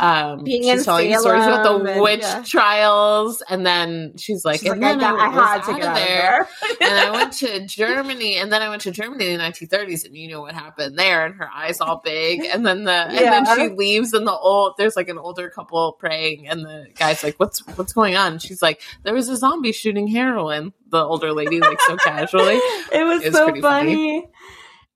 [0.00, 2.42] um Being she's in telling stories about Salem the and- witch yeah.
[2.46, 5.94] trials and then she's like She's and like, I, got, I, had to get out
[5.94, 6.88] there of there.
[6.88, 10.16] and I went to Germany and then I went to Germany in the 1930s and
[10.16, 13.56] you know what happened there and her eyes all big and then the and then
[13.56, 17.36] she leaves and the old there's like an older couple praying and the guy's like
[17.36, 21.32] what's what's going on and she's like there was a zombie shooting heroin the older
[21.32, 22.54] lady like so casually
[22.92, 23.94] it was It was so pretty funny.
[23.94, 24.28] funny.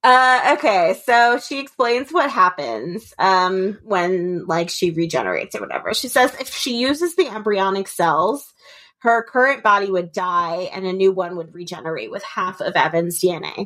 [0.05, 5.95] Uh, okay, so she explains what happens um, when like she regenerates or whatever.
[5.95, 8.53] She says if she uses the embryonic cells,
[8.99, 13.19] her current body would die and a new one would regenerate with half of Evan's
[13.19, 13.65] DNA.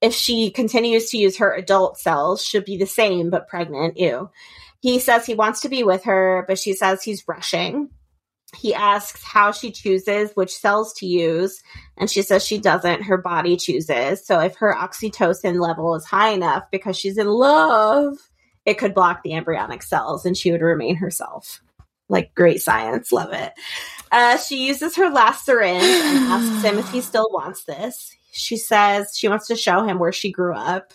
[0.00, 3.98] If she continues to use her adult cells, should be the same but pregnant.
[3.98, 4.30] Ew.
[4.80, 7.90] He says he wants to be with her, but she says he's rushing.
[8.54, 11.62] He asks how she chooses which cells to use,
[11.96, 13.02] and she says she doesn't.
[13.02, 14.24] Her body chooses.
[14.24, 18.16] So if her oxytocin level is high enough because she's in love,
[18.64, 21.60] it could block the embryonic cells and she would remain herself.
[22.08, 23.12] Like great science.
[23.12, 23.52] Love it.
[24.12, 28.16] Uh, she uses her last syringe and asks him if he still wants this.
[28.32, 30.92] She says she wants to show him where she grew up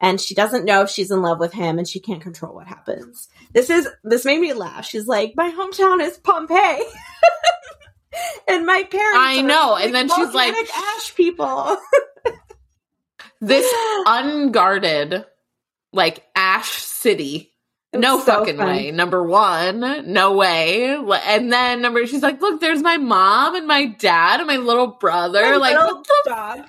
[0.00, 2.66] and she doesn't know if she's in love with him and she can't control what
[2.66, 3.28] happens.
[3.52, 4.84] This is this made me laugh.
[4.86, 6.82] She's like, My hometown is Pompeii.
[8.48, 11.76] and my parents I are, know, and then she's like- ash people.
[13.40, 13.70] this
[14.06, 15.24] unguarded
[15.92, 17.52] like ash city
[17.94, 18.66] no so fucking fun.
[18.66, 20.94] way number one no way
[21.26, 24.88] and then number she's like look there's my mom and my dad and my little
[24.88, 26.60] brother My like little dog.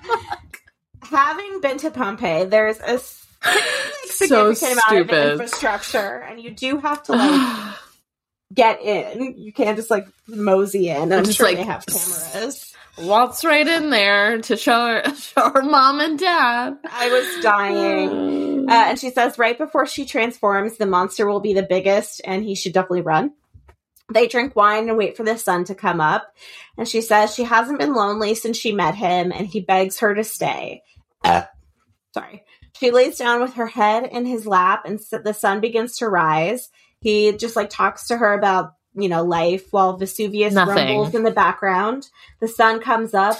[1.02, 2.98] Having been to Pompeii, there's a
[3.42, 7.76] so significant amount of stupid infrastructure, and you do have to like
[8.54, 9.38] get in.
[9.38, 11.12] You can't just like mosey in.
[11.12, 12.74] I'm Just, sure like, they have cameras.
[12.98, 18.48] waltz right in there to show her, show her mom and dad I was dying.
[18.68, 22.44] Uh, and she says right before she transforms, the monster will be the biggest, and
[22.44, 23.32] he should definitely run.
[24.12, 26.34] They drink wine and wait for the sun to come up.
[26.76, 30.14] And she says she hasn't been lonely since she met him, and he begs her
[30.14, 30.82] to stay.
[31.24, 31.44] Uh,
[32.12, 32.42] sorry.
[32.78, 36.70] She lays down with her head in his lap, and the sun begins to rise.
[37.00, 40.74] He just like talks to her about you know life while Vesuvius Nothing.
[40.74, 42.08] rumbles in the background.
[42.40, 43.38] The sun comes up.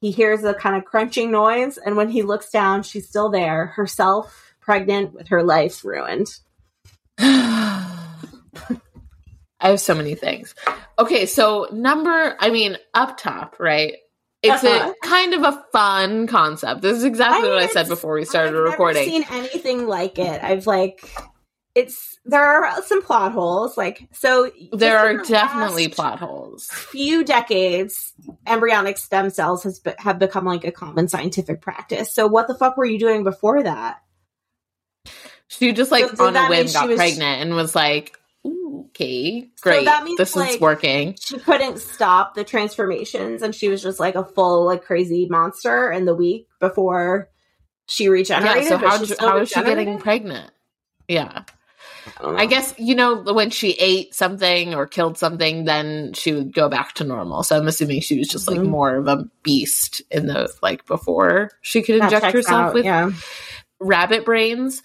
[0.00, 3.66] He hears a kind of crunching noise, and when he looks down, she's still there,
[3.66, 6.28] herself pregnant with her life ruined.
[7.18, 8.18] I
[9.60, 10.54] have so many things.
[10.98, 13.94] Okay, so number, I mean, up top, right?
[14.48, 14.92] It's Uh-huh.
[15.02, 16.82] a kind of a fun concept.
[16.82, 19.08] This is exactly I mean, what I said before we started I've recording.
[19.10, 20.42] Never seen anything like it.
[20.42, 21.08] I've like,
[21.74, 23.76] it's there are some plot holes.
[23.76, 26.68] Like, so there are the definitely plot holes.
[26.72, 28.14] Few decades,
[28.46, 32.12] embryonic stem cells has be- have become like a common scientific practice.
[32.14, 33.98] So, what the fuck were you doing before that?
[35.48, 38.18] She just like So on a whim got was- pregnant and was like,
[38.96, 39.84] Okay, So great.
[39.84, 41.16] that means, this like, is working.
[41.20, 45.90] She couldn't stop the transformations, and she was just like a full like crazy monster
[45.92, 47.28] in the week before
[47.86, 48.64] she regenerated.
[48.64, 50.50] Yeah, so how, how is she getting pregnant?
[51.08, 51.42] Yeah.
[52.20, 52.36] I.
[52.36, 56.68] I guess, you know, when she ate something or killed something, then she would go
[56.68, 57.42] back to normal.
[57.42, 58.68] So I'm assuming she was just like Mhm.
[58.68, 62.84] more of a beast in the like before she could That inject herself out, with
[62.86, 63.10] yeah.
[63.80, 64.82] rabbit brains.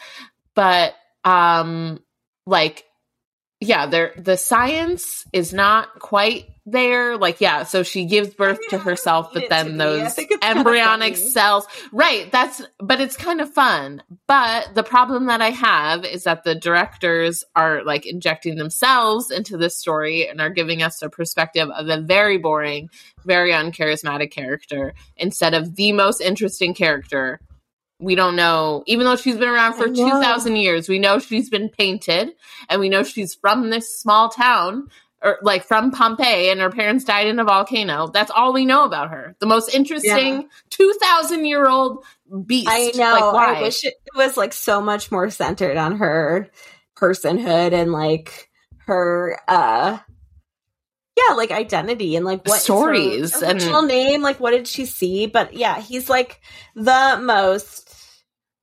[0.54, 2.00] But um
[2.46, 2.84] like
[3.62, 7.16] yeah, there the science is not quite there.
[7.16, 12.32] Like, yeah, so she gives birth to herself, but then those embryonic cells, right?
[12.32, 14.02] That's, but it's kind of fun.
[14.28, 19.58] But the problem that I have is that the directors are like injecting themselves into
[19.58, 22.90] this story and are giving us a perspective of a very boring,
[23.26, 27.40] very uncharismatic character instead of the most interesting character.
[28.02, 31.70] We don't know, even though she's been around for 2,000 years, we know she's been
[31.70, 32.32] painted
[32.68, 34.88] and we know she's from this small town
[35.22, 38.08] or like from Pompeii and her parents died in a volcano.
[38.08, 39.36] That's all we know about her.
[39.40, 40.48] The most interesting yeah.
[40.72, 42.04] 2000 year old
[42.46, 42.68] beast.
[42.70, 43.12] I know.
[43.12, 43.56] Like, why?
[43.58, 46.50] I wish it was like so much more centered on her
[46.96, 48.50] personhood and like
[48.88, 50.00] her uh
[51.32, 55.28] yeah, like identity and like what stories and original name, like what did she see?
[55.28, 56.42] But yeah, he's like
[56.76, 57.90] the most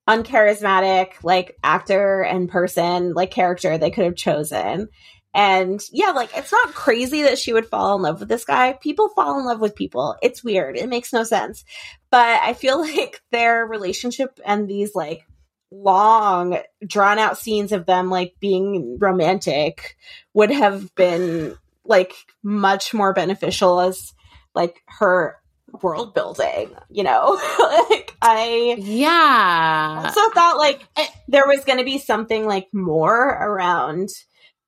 [0.08, 4.88] uncharismatic like actor and person, like character they could have chosen.
[5.34, 8.72] And yeah, like it's not crazy that she would fall in love with this guy.
[8.72, 10.16] People fall in love with people.
[10.22, 10.76] It's weird.
[10.76, 11.64] It makes no sense.
[12.10, 15.24] But I feel like their relationship and these like
[15.70, 19.96] long drawn out scenes of them like being romantic
[20.32, 21.54] would have been
[21.88, 24.12] like much more beneficial as
[24.54, 25.36] like her
[25.82, 27.40] world building, you know?
[27.90, 30.02] like I Yeah.
[30.04, 30.86] Also thought like
[31.28, 34.10] there was going to be something like more around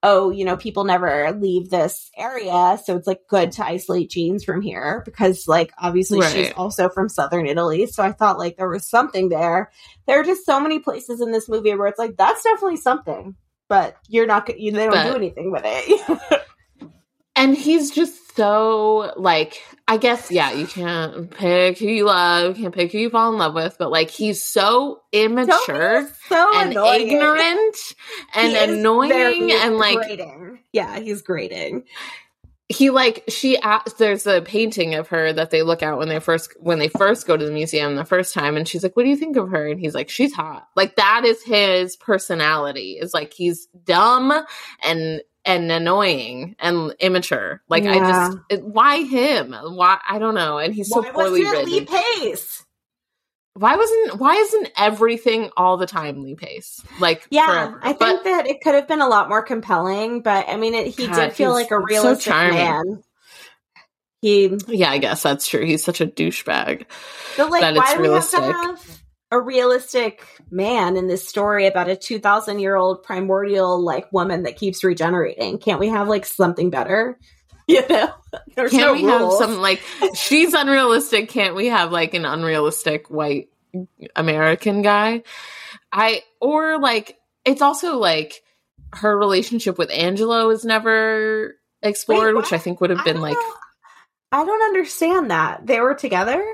[0.02, 4.44] oh, you know, people never leave this area, so it's like good to isolate James
[4.44, 6.32] from here because like obviously right.
[6.32, 7.86] she's also from southern Italy.
[7.86, 9.70] So I thought like there was something there.
[10.06, 13.36] There are just so many places in this movie where it's like that's definitely something,
[13.68, 16.42] but you're not you they don't but, do anything with it.
[17.40, 22.74] and he's just so like I guess yeah, you can't pick who you love, can't
[22.74, 27.08] pick who you fall in love with, but like he's so immature so and annoying.
[27.08, 27.76] ignorant
[28.34, 30.60] and annoying and like grating.
[30.72, 31.84] Yeah, he's grating.
[32.68, 36.20] He like she asked, there's a painting of her that they look at when they
[36.20, 39.02] first when they first go to the museum the first time and she's like what
[39.02, 42.92] do you think of her and he's like she's hot like that is his personality
[42.92, 44.32] is like he's dumb
[44.84, 47.62] and and annoying and immature.
[47.68, 47.92] Like yeah.
[47.92, 49.52] I just, it, why him?
[49.52, 50.58] Why I don't know.
[50.58, 51.70] And he's so why poorly written.
[51.70, 52.64] Lee Pace?
[53.54, 56.82] Why wasn't why isn't everything all the time Lee Pace?
[57.00, 57.80] Like yeah, forever?
[57.82, 60.22] I think but, that it could have been a lot more compelling.
[60.22, 63.02] But I mean, it, he God, did feel like a realistic so man.
[64.22, 65.64] He yeah, I guess that's true.
[65.64, 66.84] He's such a douchebag.
[67.36, 68.40] But like, why do realistic.
[68.40, 68.99] we have to have
[69.30, 74.56] a realistic man in this story about a 2000 year old primordial like woman that
[74.56, 75.58] keeps regenerating.
[75.58, 77.18] Can't we have like something better?
[77.68, 78.12] You know?
[78.56, 79.38] There's can't no we rules.
[79.40, 79.80] have some like
[80.16, 81.28] she's unrealistic.
[81.28, 83.48] Can't we have like an unrealistic white
[84.16, 85.22] american guy?
[85.92, 88.42] I or like it's also like
[88.94, 93.34] her relationship with angelo is never explored Wait, which i think would have been like
[93.34, 93.54] know.
[94.32, 95.64] i don't understand that.
[95.64, 96.44] They were together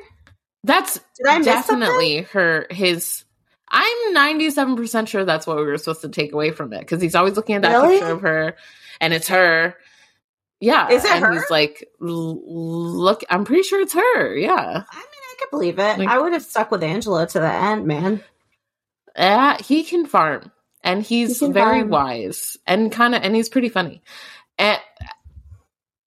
[0.66, 3.24] that's definitely her his
[3.68, 7.14] I'm 97% sure that's what we were supposed to take away from it because he's
[7.14, 7.98] always looking at that really?
[7.98, 8.56] picture of her
[9.00, 9.74] and it's her.
[10.60, 10.88] Yeah.
[10.88, 11.32] Is it and her?
[11.32, 14.36] he's like, look, I'm pretty sure it's her.
[14.36, 14.54] Yeah.
[14.54, 15.98] I mean, I could believe it.
[15.98, 18.22] Like, I would have stuck with Angelo to the end, man.
[19.16, 20.52] Yeah, he can farm
[20.84, 21.90] and he's he very farm.
[21.90, 24.02] wise and kind of, and he's pretty funny.
[24.58, 24.78] And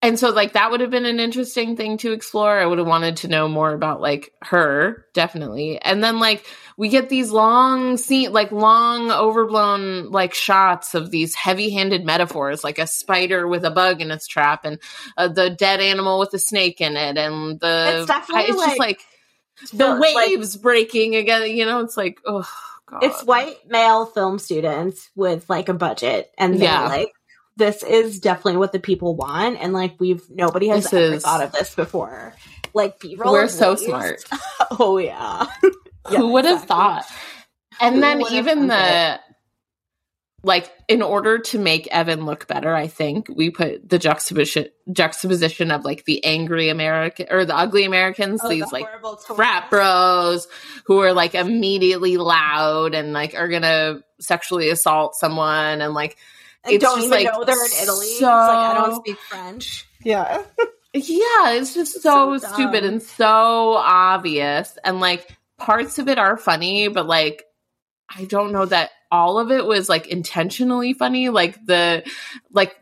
[0.01, 2.87] and so like that would have been an interesting thing to explore i would have
[2.87, 6.45] wanted to know more about like her definitely and then like
[6.77, 12.79] we get these long scene like long overblown like shots of these heavy-handed metaphors like
[12.79, 14.79] a spider with a bug in its trap and
[15.17, 18.67] uh, the dead animal with a snake in it and the it's, definitely it's like,
[18.67, 19.01] just like
[19.73, 22.49] the waves like, breaking again you know it's like oh
[22.85, 23.03] God.
[23.03, 26.87] It's white male film students with like a budget and yeah.
[26.87, 27.11] like
[27.59, 29.59] this is definitely what the people want.
[29.59, 32.33] And like we've nobody has this ever is, thought of this before.
[32.73, 34.23] Like b-roll we're so smart.
[34.71, 35.45] Oh yeah,
[36.11, 37.05] yeah who would have thought?
[37.81, 39.21] And who then even the it?
[40.43, 45.71] like in order to make evan look better i think we put the juxtaposition juxtaposition
[45.71, 48.87] of like the angry american or the ugly americans oh, these the like
[49.35, 50.47] frat bros
[50.85, 56.17] who are like immediately loud and like are gonna sexually assault someone and like
[56.63, 58.07] and it's don't even like know they're in Italy.
[58.07, 58.13] So...
[58.15, 59.87] It's like I don't speak French.
[60.03, 60.43] Yeah.
[60.93, 64.77] yeah, it's just so, so stupid and so obvious.
[64.83, 67.43] And like parts of it are funny, but like
[68.15, 71.29] I don't know that all of it was like intentionally funny.
[71.29, 72.03] Like the
[72.51, 72.75] like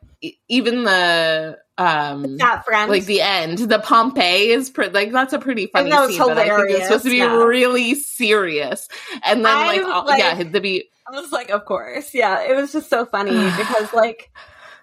[0.47, 5.37] even the um that friend like the end the pompeii is pretty like that's a
[5.37, 6.17] pretty funny scene hilarious.
[6.17, 7.43] but i think it's supposed to be yeah.
[7.43, 8.89] really serious
[9.23, 12.13] and then like, all, like yeah the be I was like, of course.
[12.13, 12.41] Yeah.
[12.41, 14.31] It was just so funny because like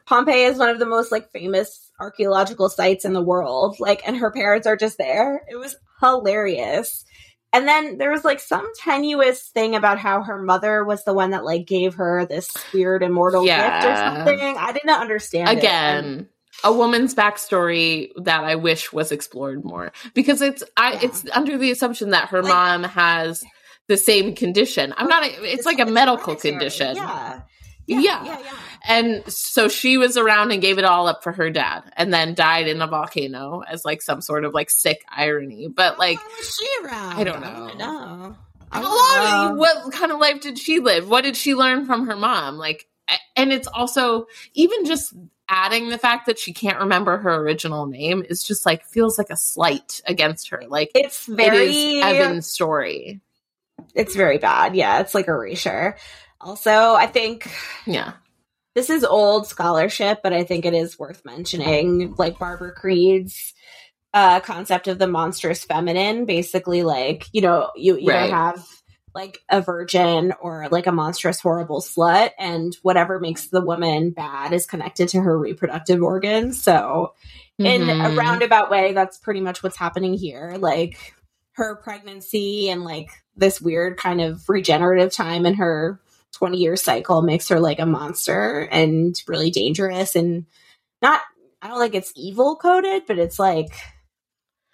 [0.07, 3.77] Pompeii is one of the most like famous archaeological sites in the world.
[3.79, 5.45] Like, and her parents are just there.
[5.51, 7.05] It was hilarious.
[7.55, 11.31] And then there was like some tenuous thing about how her mother was the one
[11.31, 13.81] that like gave her this weird immortal Yeah.
[13.81, 13.97] gift or
[14.37, 14.57] something.
[14.59, 15.49] I didn't understand.
[15.49, 16.27] Again, And-
[16.65, 20.99] a woman's backstory that I wish was explored more because it's I Yeah.
[21.03, 23.43] it's under the assumption that her Like- mom has
[23.87, 24.95] the same condition.
[24.97, 25.23] I'm not.
[25.25, 26.97] It's like a medical condition.
[26.97, 27.41] Yeah.
[27.87, 28.01] Yeah.
[28.01, 28.25] Yeah.
[28.25, 28.39] Yeah.
[28.45, 28.53] yeah.
[28.87, 32.35] And so she was around and gave it all up for her dad and then
[32.35, 35.69] died in a volcano as like some sort of like sick irony.
[35.69, 37.13] But like, Why was she around?
[37.19, 37.67] I don't know.
[37.75, 38.37] know.
[38.73, 39.61] I how wanna long, know.
[39.61, 41.09] what kind of life did she live?
[41.09, 42.57] What did she learn from her mom?
[42.57, 42.87] Like,
[43.37, 45.15] and it's also even just
[45.49, 49.29] adding the fact that she can't remember her original name is just like feels like
[49.31, 50.63] a slight against her.
[50.69, 53.21] Like, It's very it Evan's story.
[53.95, 54.75] it's very bad.
[54.75, 55.97] Yeah, it's like erasure.
[56.45, 57.51] Also, I think
[57.87, 58.13] Yeah.
[58.75, 62.15] this is old scholarship, but I think it is worth mentioning.
[62.19, 63.55] Like Barbara Creed's
[64.13, 68.31] uh, concept of the monstrous feminine, basically, like you know, you either Right.
[68.31, 68.65] have
[69.15, 74.53] like a virgin or like a monstrous, horrible slut, and whatever makes the woman bad
[74.53, 76.63] is connected to her reproductive organs.
[76.63, 77.15] So,
[77.59, 78.17] in a Mhm.
[78.17, 80.57] roundabout way, that's pretty much what's happening here.
[80.59, 81.15] Like
[81.53, 86.01] her pregnancy and like this weird kind of regenerative time in her
[86.35, 90.47] 20 year cycle makes her like a monster and really dangerous and
[91.01, 91.21] not,
[91.63, 93.69] I don't think it's evil coded, but it's like,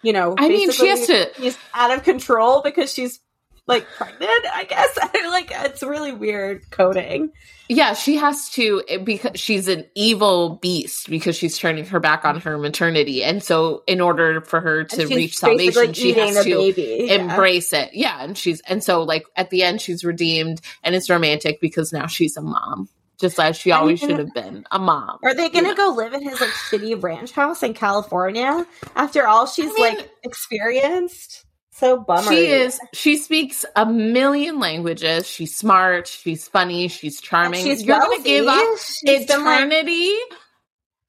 [0.03, 1.31] you know, I mean, she has to.
[1.35, 3.19] she's out of control because she's
[3.67, 4.97] like pregnant, I guess.
[5.29, 7.31] like it's really weird coding.
[7.69, 12.41] Yeah, she has to because she's an evil beast because she's turning her back on
[12.41, 17.05] her maternity, and so in order for her to reach salvation, she has to baby.
[17.07, 17.13] Yeah.
[17.13, 17.91] embrace it.
[17.93, 21.93] Yeah, and she's and so like at the end, she's redeemed, and it's romantic because
[21.93, 22.89] now she's a mom,
[23.21, 25.19] just as she I always mean- should have been a mom.
[25.23, 25.75] Are they gonna Yeah.
[25.75, 28.65] go live in his like shitty ranch house in California
[28.97, 31.45] after all she's I mean- like experienced?
[31.81, 32.29] So bummer.
[32.31, 32.79] She is.
[32.93, 35.27] She speaks a million languages.
[35.27, 36.07] She's smart.
[36.07, 36.87] She's funny.
[36.89, 37.63] She's charming.
[37.65, 38.17] She's You're wealthy.
[38.17, 40.13] gonna give up She's been, like- eternity.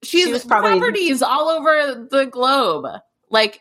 [0.03, 2.87] She's She probably- properties all over the globe.
[3.31, 3.61] Like,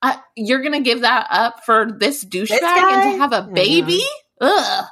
[0.00, 4.00] I, you're gonna give that up for this douchebag and to have a baby?
[4.40, 4.84] Ugh.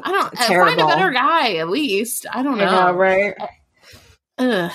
[0.00, 2.26] I don't uh, find a better guy at least.
[2.30, 2.86] I don't I know.
[2.86, 3.34] know, right?
[4.38, 4.70] Ugh.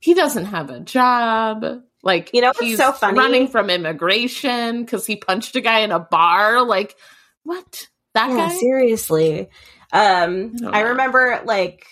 [0.00, 1.64] He doesn't have a job.
[2.02, 3.18] Like You know he's so funny?
[3.18, 6.64] running from immigration because he punched a guy in a bar.
[6.64, 6.96] Like
[7.44, 7.88] what?
[8.14, 8.58] That Yeah, guy?
[8.58, 9.48] seriously.
[9.92, 11.84] Um, don't I remember like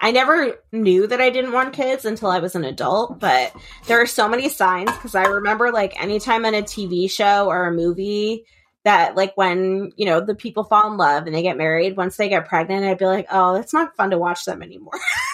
[0.00, 3.54] I never knew that I didn't want kids until I was an adult, but
[3.86, 7.66] there are so many signs because I remember like anytime in a TV show or
[7.66, 8.44] a movie
[8.84, 12.16] that like when you know the people fall in love and they get married once
[12.16, 14.98] they get pregnant i'd be like oh it's not fun to watch them anymore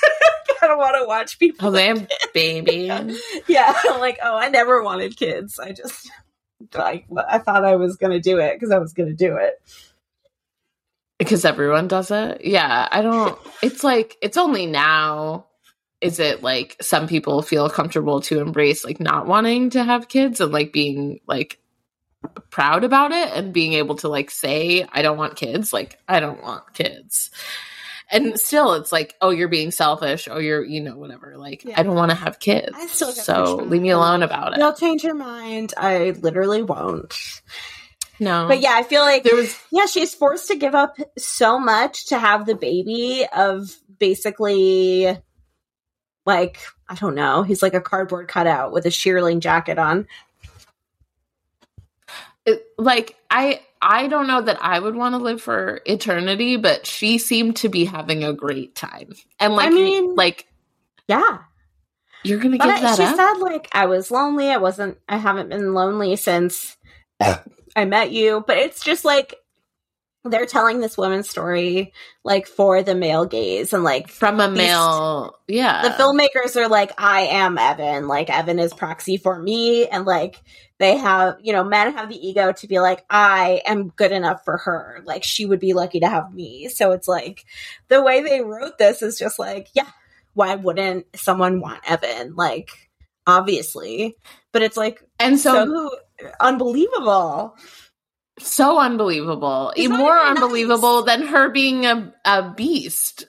[0.63, 2.91] i don't want to watch people Oh, they have baby.
[3.47, 6.11] yeah I'm like oh i never wanted kids i just
[6.75, 9.61] like i thought i was gonna do it because i was gonna do it
[11.19, 12.43] because everyone does it.
[12.45, 13.37] Yeah, I don't.
[13.61, 15.47] It's like it's only now.
[16.01, 20.41] Is it like some people feel comfortable to embrace like not wanting to have kids
[20.41, 21.59] and like being like
[22.51, 25.73] proud about it and being able to like say I don't want kids.
[25.73, 27.31] Like I don't want kids.
[28.11, 30.29] And still, it's like, oh, you're being selfish.
[30.31, 31.37] Oh, you're, you know, whatever.
[31.37, 31.79] Like, Yeah.
[31.79, 32.71] I don't want to have kids.
[32.75, 34.59] I still so leave me alone about it.
[34.59, 37.15] you'll change your mind i literally won't
[38.19, 41.59] No, but yeah i feel like there was yeah she's forced to give up so
[41.59, 45.17] much to have the baby of basically
[46.25, 50.07] like i don't know he's like a cardboard cutout with a shearling jacket on
[52.47, 56.87] it, like I I don't know that I would want to live for eternity, but
[56.87, 59.13] she seemed to be having a great time.
[59.39, 60.47] And like I mean- like
[61.09, 61.39] yeah
[62.25, 63.17] you're going to but give that she up?
[63.17, 66.77] said like i was lonely i wasn't i haven't been lonely since
[67.21, 69.37] i met you but it's just like
[70.25, 71.93] they're telling this woman's story
[72.25, 75.83] like for the male gaze and like From a these- male, yeah.
[75.83, 78.09] the filmmakers are like i am evan.
[78.09, 79.87] Like evan is proxy for me.
[79.87, 80.43] And like
[80.79, 84.45] they have you know men have the ego to be like i am good enough
[84.45, 85.01] for her.
[85.05, 86.69] Like she would be lucky to have me.
[86.69, 87.45] So it's like
[87.89, 89.89] the way they wrote this is just like yeah
[90.35, 92.35] why wouldn't someone want evan?
[92.35, 92.71] Like
[93.27, 94.17] obviously.
[94.53, 95.91] But it's like and so so,
[96.41, 97.57] unbelievable
[98.41, 100.37] so unbelievable It's more even nice.
[100.37, 103.27] unbelievable than her being a, a beast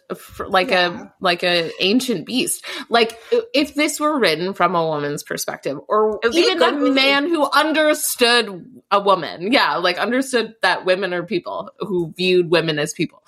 [0.47, 1.03] like Yeah.
[1.05, 3.17] a like a ancient beast like
[3.53, 6.71] if this were written from a woman's perspective or It would be a even a
[6.77, 6.91] movie.
[6.91, 12.79] man who understood a woman yeah like understood that women are people who viewed women
[12.79, 13.23] as people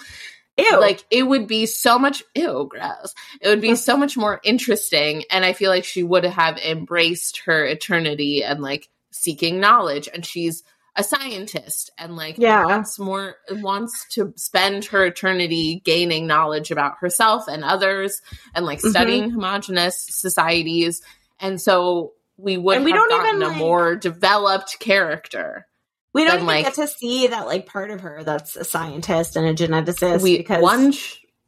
[0.57, 0.79] Ew.
[0.79, 5.23] like it would be so much ew gross it would be so much more interesting
[5.31, 10.25] and i feel like she would have embraced her eternity and like seeking knowledge and
[10.25, 10.63] she's
[10.95, 12.65] a scientist and like Yeah.
[12.65, 18.21] wants more wants to spend her eternity gaining knowledge about herself and others
[18.53, 18.89] and like Mhm.
[18.89, 21.01] studying homogenous societies
[21.39, 25.65] and so we would And we have don't gotten even, a like- more developed character
[26.13, 29.37] we don't even like- get to see that like part of her that's a scientist
[29.37, 30.93] and a geneticist we because one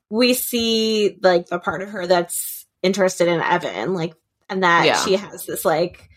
[0.10, 4.14] we see like the part of her that's interested in Evan, like,
[4.50, 5.04] and that Yeah.
[5.04, 6.08] she has this like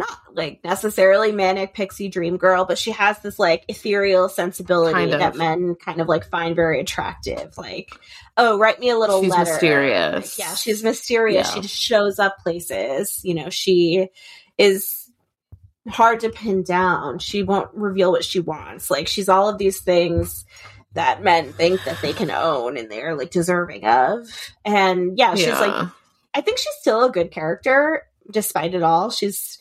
[0.00, 5.12] not like necessarily manic pixie dream girl, but she has this like ethereal sensibility Kind
[5.14, 5.20] of.
[5.20, 7.56] that men kind of like find very attractive.
[7.56, 7.90] Like,
[8.36, 9.50] oh, write me a little She's letter.
[9.52, 10.38] mysterious.
[10.38, 11.48] Yeah, she's mysterious.
[11.48, 11.54] Yeah.
[11.54, 13.20] She just shows up places.
[13.22, 14.08] You know, she
[14.58, 15.08] is
[15.88, 17.18] hard to pin down.
[17.18, 18.90] She won't reveal what she wants.
[18.90, 20.44] Like she's all of these things
[20.94, 24.26] that men think that they can own and they're like deserving of.
[24.64, 25.88] And yeah, she's like
[26.34, 29.10] I think she's still a good character despite it all.
[29.10, 29.58] She's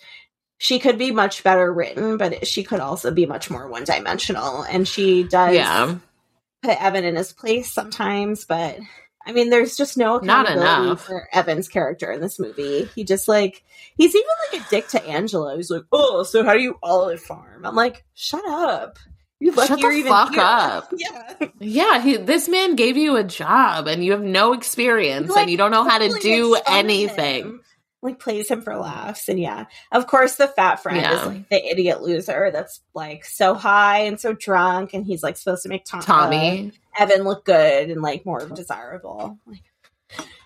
[0.59, 4.61] she could be much better written, but she could also be much more one dimensional.
[4.61, 5.95] And she does yeah
[6.61, 8.77] put Evan in his place sometimes, but
[9.25, 11.05] I mean, there's just no Not accountability enough.
[11.05, 12.89] for Evan's character in this movie.
[12.95, 13.63] He just like
[13.95, 15.55] he's even like a dick to Angelo.
[15.55, 18.97] He's like, "Oh, so how do you olive farm?" I'm like, "Shut up!
[19.41, 20.93] You lucky Shut the fuck here." up.
[20.97, 25.43] Yeah, Yeah, he, this man gave you a job and you have no experience Like,
[25.43, 27.43] and you don't know how to do makes fun of anything.
[27.45, 27.61] him.
[28.01, 31.19] Like plays him for laughs, and yeah, of course the fat friend Yeah.
[31.19, 35.35] is like the idiot loser that's like so high and so drunk, and he's like
[35.35, 36.71] supposed to make Tom- Tommy.
[36.97, 39.37] Evan look good and like more desirable.
[39.45, 39.63] Like,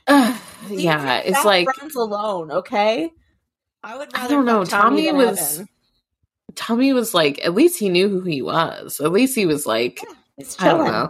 [0.69, 3.11] yeah, it's like friends alone, okay?
[3.83, 4.09] I would.
[4.15, 5.69] I don't know, Tommy, Tommy was- Evan.
[6.55, 8.99] Tommy was like, at least he knew who he was.
[8.99, 9.99] At least he was like,
[10.37, 11.09] He's I don't know.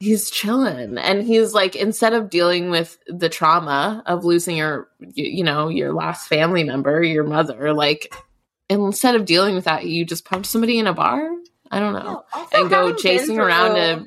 [0.00, 0.96] He's chilling.
[0.96, 5.92] And he's like, instead of dealing with the trauma of losing your, you, know, your
[5.92, 8.12] last family member, your mother, like,
[8.70, 11.30] instead of dealing with that, you just punch somebody in a bar?
[11.70, 12.24] I don't know.
[12.34, 14.06] No, and go chasing around a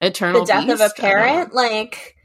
[0.00, 0.80] eternal the death of beast?
[0.80, 1.54] a I don't parent.
[1.54, 2.16] Like,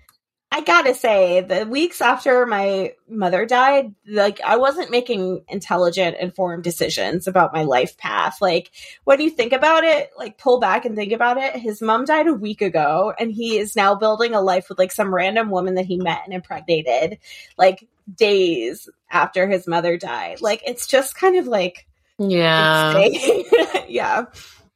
[0.50, 6.64] I gotta say, the weeks after my mother died, like I wasn't making intelligent, informed
[6.64, 8.38] decisions about my life path.
[8.42, 8.72] Like
[9.04, 11.58] when you think about it, like pull back and think about it.
[11.58, 14.94] His mom died a week ago, and he is now building a life with like
[14.94, 17.20] some random woman that he met and impregnated,
[17.58, 17.86] like
[18.16, 20.40] days after his mother died.
[20.40, 21.88] Like it's just kind of like
[22.18, 22.98] Yeah.
[23.90, 24.26] yeah.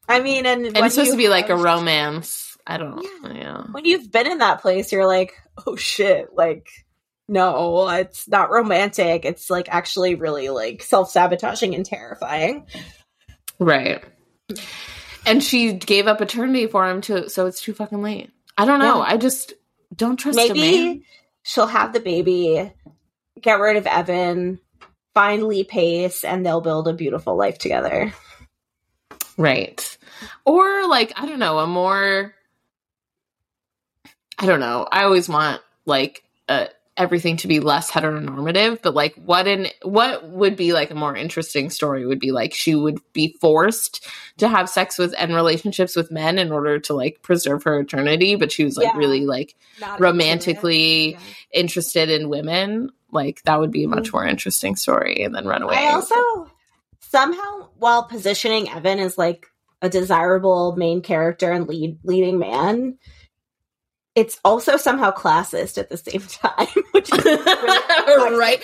[0.10, 2.51] I mean, and And it's supposed to be like a romance.
[2.74, 3.34] I don't Yeah.
[3.34, 3.64] yeah.
[3.72, 5.34] when you've been in that place, you're like,
[5.66, 6.68] oh shit, like,
[7.28, 9.26] no, it's not romantic.
[9.26, 12.66] It's like actually really like self sabotaging and terrifying.
[13.60, 14.04] Right.
[15.26, 18.32] And she gave up eternity for him too, so it's too fucking late.
[18.58, 18.98] I don't know.
[18.98, 19.14] Yeah.
[19.14, 19.54] I just
[19.96, 20.36] don't trust.
[20.36, 21.06] Maybe
[21.44, 22.72] she'll have the baby,
[23.40, 24.60] get rid of Evan,
[25.14, 28.14] find Lee Pace, and they'll build a beautiful life together.
[29.38, 29.98] Right.
[30.46, 32.34] Or like, I don't know, a more
[34.42, 34.88] I don't know.
[34.92, 36.66] I always want like uh
[36.98, 41.16] everything to be less heteronormative, but like what in what would be like a more
[41.16, 44.06] interesting story would be like she would be forced
[44.38, 48.36] to have sex with and relationships with men in order to like preserve her eternity,
[48.36, 48.98] but she was like Yeah.
[48.98, 51.20] really like Not romantically Yeah.
[51.54, 52.90] interested in women.
[53.12, 54.14] Like that would be a much Mhm.
[54.14, 55.76] more interesting story and then run away.
[55.78, 56.50] I also
[57.00, 59.48] somehow, while positioning Evan as like
[59.82, 62.98] a desirable main character and lead leading man,
[64.16, 68.64] it's also somehow classist at the same time, which is really right.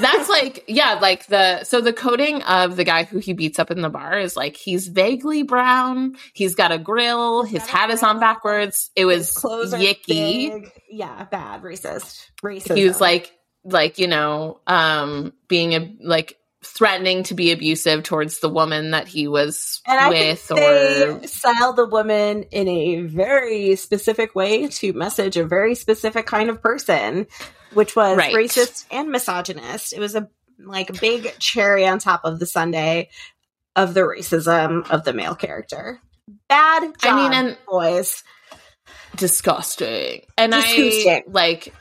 [0.00, 3.70] That's like, yeah, like the so the coding of the guy who he beats up
[3.70, 6.16] in the bar is like he's vaguely brown.
[6.32, 7.44] He's got a grill.
[7.44, 8.90] His hat is on backwards.
[8.96, 10.70] It was clothes yicky.
[10.90, 12.76] Yeah, bad, racist, racist.
[12.76, 13.32] He was like,
[13.64, 19.08] like you know, um, being a like threatening to be abusive towards the woman that
[19.08, 24.34] he was and I with, think or they styled the woman in a very specific
[24.34, 27.26] way to message a very specific kind of person,
[27.74, 28.34] which was Right.
[28.34, 29.92] racist and misogynist.
[29.92, 30.28] It was a
[30.64, 33.08] like a big cherry on top of the sundae
[33.74, 36.00] of the racism of the male character.
[36.48, 38.22] Bad job, I mean, and boys.
[39.16, 40.22] disgusting.
[40.38, 41.08] And Disgusting.
[41.10, 41.74] I like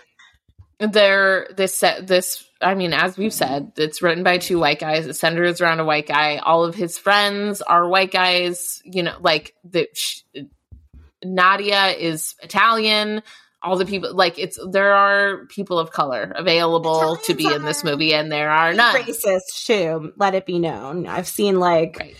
[0.89, 5.07] there this set this I mean, as we've said, it's written by two white guys.
[5.07, 6.37] It centers around a white guy.
[6.37, 8.81] All of his friends are white guys.
[8.85, 10.21] You know, like the sh-
[11.23, 13.23] Nadia is Italian.
[13.63, 17.83] All the people, like it's there are people of color available to be in this
[17.83, 18.95] movie, and there are none.
[18.95, 20.13] Racist too.
[20.17, 21.05] Let it be known.
[21.05, 22.15] I've seen like Right.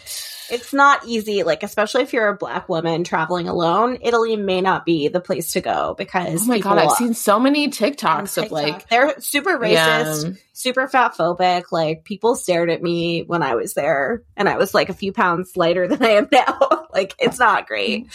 [0.52, 1.44] It's not easy.
[1.44, 5.54] Like especially if you're a black woman traveling alone, Italy may not be the place
[5.54, 9.58] to go because Oh my god, I've seen so many TikToks of like they're super
[9.58, 11.72] racist, yeah, super fat phobic.
[11.72, 15.14] Like people stared at me when I was there, and I was like a few
[15.14, 16.88] pounds lighter than I am now.
[16.94, 18.08] like it's not great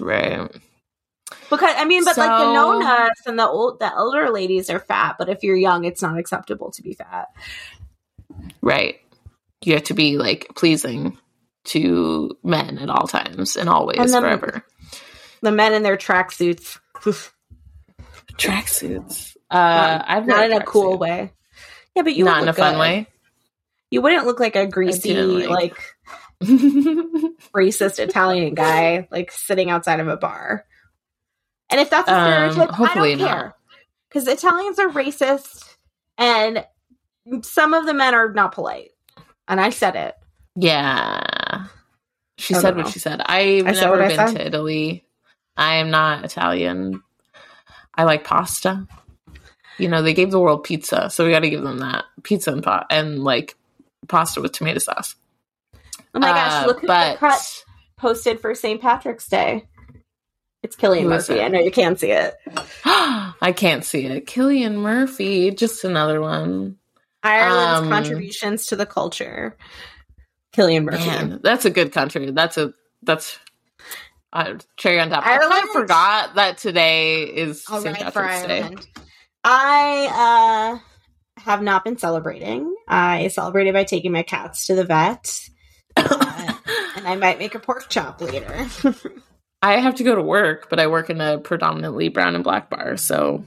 [0.00, 0.50] right.
[1.50, 4.80] because I mean, but like the So- nonas and the old, the elder ladies are
[4.80, 7.28] fat, but if you're young, it's not acceptable to be fat.
[8.60, 9.00] Right.
[9.64, 11.18] You have to be like pleasing
[11.66, 14.64] to men at all times and always And forever.
[15.42, 16.78] The men in their tracksuits,
[18.38, 19.36] Tracksuits.
[19.50, 21.00] Uh Not- I've not in a cool tracksuit.
[21.00, 21.32] way.
[21.94, 22.80] Yeah, but you Not in a fun good.
[22.80, 23.06] way.
[23.90, 25.82] You wouldn't look like a greasy, like like-
[27.54, 30.64] racist Italian guy like sitting outside of a bar.
[31.70, 33.28] And if that's a Um, stereotype, hopefully I don't not.
[33.28, 33.54] care.
[34.08, 35.64] Because Italians are racist
[36.18, 36.64] and
[37.42, 38.90] some of the men are not polite.
[39.48, 40.14] And I said it.
[40.56, 41.22] yeah.
[42.38, 43.20] She said don't what she said.
[43.20, 44.36] I've I never I been said.
[44.36, 45.04] to Italy.
[45.56, 47.02] I am not Italian.
[47.94, 48.86] I like pasta.
[49.78, 52.52] You know, they gave the world pizza, so we got to give them that pizza
[52.52, 53.56] and pot and like
[54.08, 55.16] pasta with tomato sauce.
[56.14, 57.64] Oh my gosh, Uh, look who but cut
[57.98, 58.80] posted for St.
[58.80, 59.66] Patrick's Day.
[60.62, 61.34] It's Cillian Murphy.
[61.34, 61.42] it?
[61.44, 62.34] I know you can't see it.
[62.84, 64.26] I can't see it.
[64.26, 66.76] Cillian Murphy, just another one.
[67.22, 69.56] Ireland's Um, contributions to the culture.
[70.56, 71.06] Cillian Murphy.
[71.06, 72.30] Man, that's a good country.
[72.30, 73.38] That's a that's
[74.32, 75.24] uh, cherry on top.
[75.24, 75.64] I kind Ireland?
[75.64, 77.96] of forgot that today is All St.
[78.00, 78.76] right Patrick's Day.
[79.44, 82.74] I uh, have not been celebrating.
[82.88, 85.38] I celebrated by taking my cats to the vet,
[85.96, 86.54] uh,
[86.96, 88.66] and I might make a pork chop later.
[89.62, 92.70] I have to go to work, but I work in a predominantly brown and black
[92.70, 92.96] bar.
[92.96, 93.44] So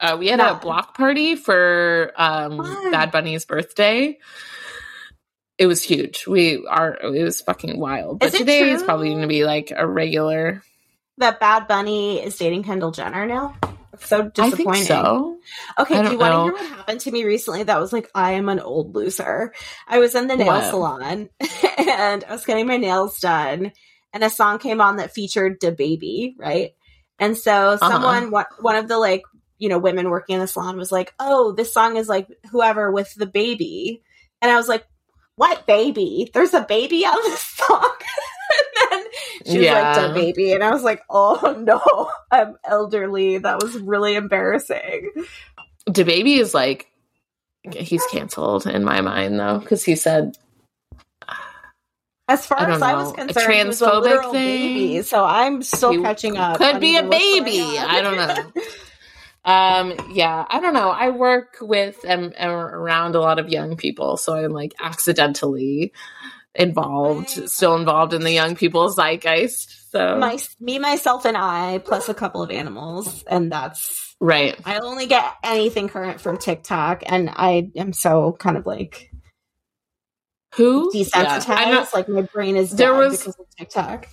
[0.00, 2.58] uh, we had a block party for um,
[2.90, 4.18] Bad Bunny's birthday.
[5.60, 6.26] It was huge.
[6.26, 6.94] We are.
[7.02, 8.18] It was fucking wild.
[8.20, 10.62] But Is it today is probably going to be like a regular.
[11.18, 13.54] that Bad Bunny is dating Kendall Jenner now.
[13.98, 14.56] So I disappointing.
[14.56, 15.36] think so.
[15.78, 17.64] Okay, do you want to hear what happened to me recently?
[17.64, 19.52] That was like, I am an old loser.
[19.86, 20.70] I was in the nail What?
[20.70, 21.28] salon
[21.78, 23.72] and I was getting my nails done,
[24.14, 26.70] and a song came on that featured DaBaby, right?
[27.18, 27.86] And so Uh-huh.
[27.90, 29.24] someone, one one of the like,
[29.58, 32.90] you know, women working in the salon was like, "Oh, this song is like whoever
[32.90, 34.00] with DaBaby,"
[34.40, 34.86] and I was like,
[35.40, 36.30] "What baby?
[36.34, 37.92] There's a baby on the song."
[38.58, 39.04] and then
[39.46, 40.08] she was like, Yeah.
[40.08, 45.10] "The baby," and I was like, "Oh no, I'm elderly." That was really embarrassing.
[45.88, 46.88] DaBaby is like
[47.72, 50.36] he's canceled in my mind though because he said
[52.28, 53.12] As far I as I was know.
[53.24, 54.74] A concerned, a transphobic literal thing?
[54.74, 56.58] baby, so I'm still He catching up.
[56.58, 57.78] could be a even what's going baby.
[57.78, 58.62] I don't know.
[59.44, 60.90] Um, yeah, I don't know.
[60.90, 65.92] I work with and am around a lot of young people, so I'm like accidentally
[66.54, 69.90] involved, still involved in the young people's zeitgeist.
[69.90, 74.14] So My, me, myself, and I, plus a couple of animals, and that's.
[74.20, 79.10] right, I only get anything current from TikTok, and I am so kind of like
[80.54, 81.46] who desensitized.
[81.48, 84.06] Yeah, like my brain is There was- because of TikTok.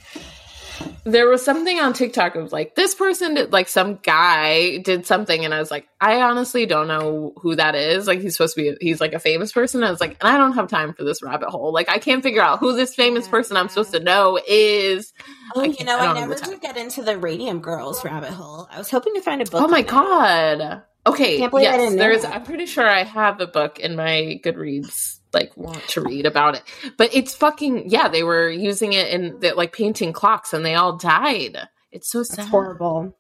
[1.04, 5.46] There was something on TikTok of like this person did like some guy did something
[5.46, 8.62] and I was like I honestly don't know who that is like he's supposed to
[8.62, 11.04] be he's like a famous person I was like and I don't have time for
[11.04, 14.00] this rabbit hole like I can't figure out who this famous person I'm supposed to
[14.00, 15.14] know is
[15.56, 18.68] Oh, you know, I I, never did get into the Radium Girls rabbit hole.
[18.70, 19.62] I was hoping to find a book.
[19.64, 19.88] oh my on it.
[19.88, 22.36] god okay Can't believe I yes there's that.
[22.36, 26.56] I'm pretty sure I have a book in my Goodreads like want to read about
[26.56, 26.64] it
[26.98, 30.76] but it's fucking yeah they were using it in the, like painting clocks and they
[30.76, 31.58] all died
[31.92, 33.18] it's so sad That's horrible.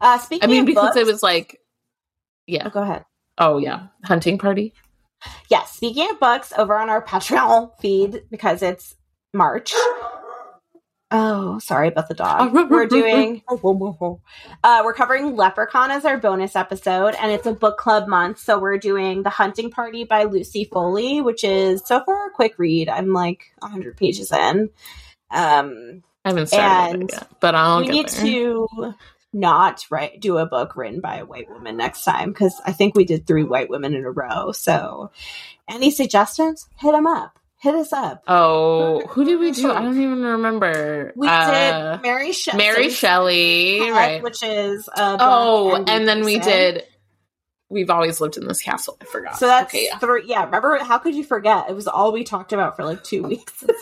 [0.00, 1.58] Uh, speaking I mean because it was like
[2.46, 3.04] yeah Oh, go ahead.
[3.38, 4.74] Oh yeah, hunting party.
[5.50, 8.96] Yeah, speaking of books, over on our Patreon feed because it's
[9.32, 9.72] March.
[11.12, 12.52] Oh, sorry about the dog.
[12.70, 13.42] We're doing.
[14.62, 18.38] Uh, we're covering Leprechaun as our bonus episode, and it's a book club month.
[18.38, 22.58] So we're doing The Hunting Party by Lucy Foley, which is so far a quick
[22.58, 22.88] read.
[22.88, 24.70] I'm like 100 pages in.
[25.32, 28.24] Um, I haven't started it yet, but I'll we get need there.
[28.26, 28.94] to
[29.32, 32.94] not write do a book written by a white woman next time because I think
[32.94, 34.52] we did three white women in a row.
[34.52, 35.10] So,
[35.68, 36.68] any suggestions?
[36.78, 37.39] Hit them up.
[37.60, 38.22] Hit us up.
[38.26, 39.70] Oh, who did we do?
[39.70, 41.12] I don't even remember.
[41.14, 42.56] We Uh, did Mary Shelley.
[42.58, 44.22] Mary Shelley, right?
[44.22, 46.84] which is uh, Oh, Black and then we did.
[47.68, 48.96] We've always lived in this castle.
[49.00, 49.36] I forgot.
[49.38, 49.98] So that's okay, yeah.
[49.98, 50.22] three.
[50.26, 50.78] Yeah, remember?
[50.82, 51.68] How could you forget?
[51.68, 53.62] It was all we talked about for like two weeks.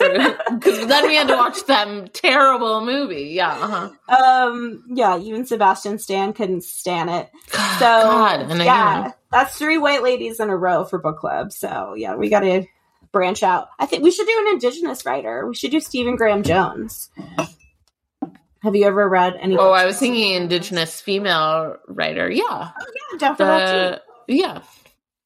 [0.49, 3.29] Because then we had to watch that terrible movie.
[3.33, 3.51] Yeah.
[3.51, 4.13] Uh-huh.
[4.49, 7.29] um, yeah, even Sebastian Stan couldn't stand it.
[7.79, 11.53] So God, and yeah, that's three white ladies in a row for book club.
[11.53, 12.65] So yeah, we got to
[13.11, 13.69] branch out.
[13.79, 15.47] I think we should do an indigenous writer.
[15.47, 17.09] We should do Stephen Graham Jones.
[18.61, 19.57] Have you ever read any?
[19.57, 22.29] Oh, I was thinking indigenous female writer.
[22.29, 22.73] Yeah, Jones?
[23.11, 24.01] Yeah, down for that too.
[24.27, 24.61] the yeah.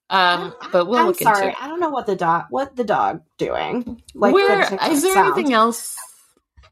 [0.09, 1.63] Um, but we'll I'm look sorry, into it.
[1.63, 4.03] I don't know what the dog what the dog doing.
[4.13, 4.61] Like Where
[4.91, 5.97] is there anything else?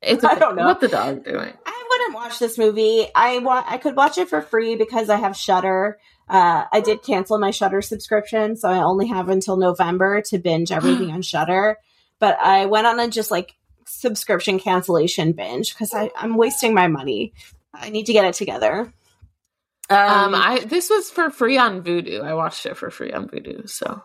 [0.01, 0.65] It's I don't know.
[0.65, 1.53] what the dog doing.
[1.65, 3.07] I wouldn't watch this movie.
[3.13, 5.99] I want I could watch it for free because I have Shudder.
[6.27, 10.71] Uh, I did cancel my Shudder subscription, so I only have until November to binge
[10.71, 11.77] everything on Shudder.
[12.19, 17.33] But I went on a just like subscription cancellation binge because I'm wasting my money.
[17.73, 18.93] I need to get it together.
[19.89, 22.21] Um, I this was for free on Vudu.
[22.23, 23.69] I watched it for free on Vudu.
[23.69, 24.01] So,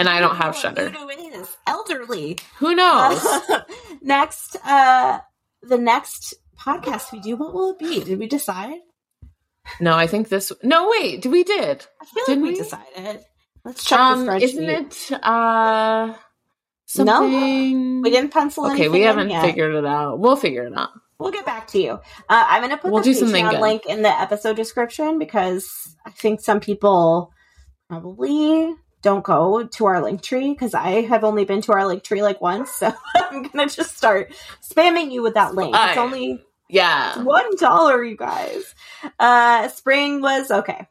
[0.00, 0.90] and I don't have what Shudder.
[0.90, 2.38] Vudu elderly.
[2.58, 3.24] Who knows?
[4.02, 5.20] next, uh,
[5.62, 8.02] the next podcast we do, what will it be?
[8.02, 8.78] Did we decide?
[9.80, 10.50] no, I think this.
[10.62, 11.24] No, wait.
[11.26, 11.86] We did.
[12.00, 12.58] I feel Didn't like we, we?
[12.58, 13.24] decided.
[13.64, 14.42] Let's check Um, the spreadsheet.
[14.42, 16.14] isn't it uh
[16.86, 18.02] something?
[18.02, 20.18] We didn't pencil Okay, we haven't figured it out.
[20.18, 20.90] We'll figure it out.
[21.18, 21.90] We'll get back to you.
[21.92, 21.98] Uh,
[22.30, 25.68] I'm going to put We'll the Patreon link in the episode description because
[26.06, 27.30] I think some people
[27.90, 32.02] probably don't go to our link tree because I have only been to our link
[32.02, 32.70] tree like once.
[32.72, 34.32] So I'm going to just start
[34.62, 35.74] spamming you with that link.
[35.76, 37.22] It's only Yeah.
[37.22, 38.74] one dollar, you guys.
[39.18, 40.86] Uh, spring was okay.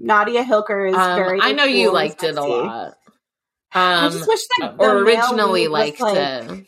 [0.00, 1.40] Nadia Hilker is Um, very.
[1.40, 2.94] I know you cool and liked it a lot.
[3.72, 6.66] I Um, just wish that or the originally liked like- it.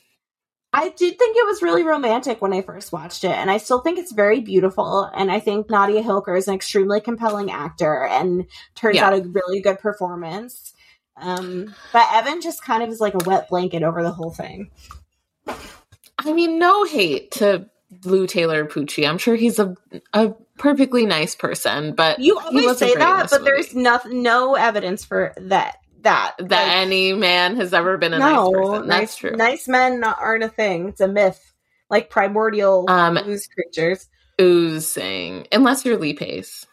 [0.79, 3.81] I did think it was really romantic when I first watched it, and I still
[3.81, 5.05] think it's very beautiful.
[5.15, 9.07] And I think Nadia Hilker is an extremely compelling actor and turns Yeah.
[9.07, 10.75] out a really good performance.
[11.17, 14.71] Um, but Evan just kind of is like a wet blanket over the whole thing.
[16.19, 17.71] I mean, no hate to
[18.05, 19.09] Lou Taylor Pucci.
[19.09, 19.75] I'm sure he's a
[20.13, 23.83] a perfectly nice person, but You always say that, but there's movie.
[23.83, 25.77] nothing, no evidence for that.
[26.07, 28.89] That that Like, any man has ever been a nice no, person.
[28.89, 29.31] nice, That's true.
[29.33, 30.89] Nice men aren't a thing.
[30.91, 31.53] It's a myth,
[31.91, 34.09] like primordial Um, ooze creatures,
[34.41, 36.65] Oozing, unless you're Lee Pace,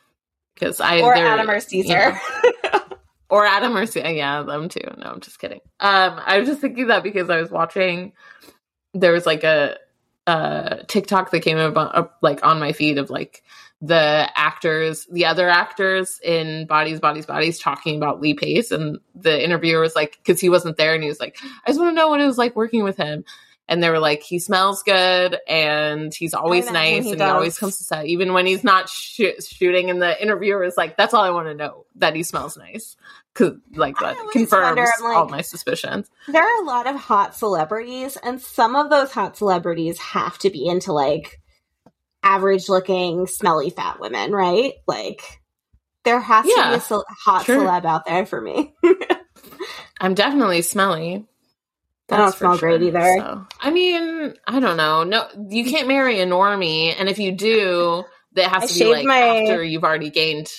[0.53, 2.19] because I or Adam or you Caesar.
[2.63, 2.81] know,
[3.29, 4.11] or Adam or Caesar.
[4.11, 4.81] Yeah, them too.
[4.97, 5.61] No, I'm just kidding.
[5.79, 8.13] Um, I was just thinking that because I was watching.
[8.93, 9.77] There was like a
[10.27, 13.43] uh TikTok that came up, up like on my feed of like
[13.85, 18.71] the actors, the other actors in Bodies, Bodies, Bodies talking about Lee Pace.
[18.71, 21.79] And the interviewer was like, because he wasn't there, and he was like, I just
[21.79, 23.25] want to know what it was like working with him.
[23.67, 27.57] And they were like, he smells good and he's always nice he and he always
[27.57, 29.89] comes to set, even when he's not sh- shooting.
[29.89, 32.97] And the interviewer is like, that's all I want to know, that he smells nice.
[33.33, 36.09] Cause like that confirms wonder, like- all my suspicions.
[36.27, 40.49] there are a lot of hot celebrities, and some of those hot celebrities have to
[40.49, 41.41] be into like
[42.23, 44.73] average looking, smelly fat women, right?
[44.87, 45.21] Like
[46.03, 47.59] there has to be a ce- hot sure.
[47.61, 48.73] celeb out there for me.
[50.01, 51.25] I'm definitely smelly.
[52.09, 53.15] I don't That's smell great either.
[53.17, 55.03] So, I mean, I don't know.
[55.03, 58.03] No, you can't marry a normie, and if you do,
[58.33, 60.51] that has I to be like my- after you've already gained.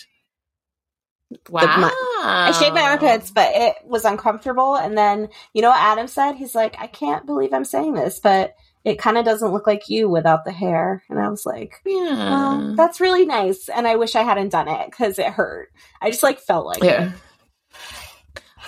[1.48, 1.62] Wow!
[1.78, 1.92] my-
[2.26, 4.76] I shaved my armpits, but it was uncomfortable.
[4.76, 6.34] And then you know what Adam said?
[6.34, 8.54] He's like, I can't believe I'm saying this, but
[8.84, 11.02] it kind of doesn't look like you without the hair.
[11.08, 13.68] And I was like, Yeah, well, that's really nice.
[13.68, 15.70] And I wish I hadn't done it because it hurt.
[16.02, 17.08] I just like felt like yeah.
[17.08, 17.12] it.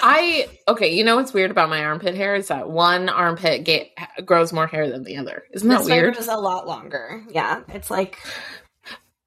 [0.02, 0.94] I okay.
[0.94, 3.88] You know what's weird about my armpit hair is that one armpit get,
[4.24, 5.44] grows more hair than the other.
[5.52, 6.16] Isn't that This weird?
[6.16, 7.22] was a lot longer.
[7.30, 8.18] Yeah, it's like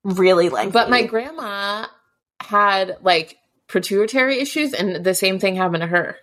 [0.04, 0.72] really lengthy.
[0.72, 1.88] But my grandma
[2.40, 3.38] had like
[3.68, 6.18] pituitary issues, and the same thing happened to her.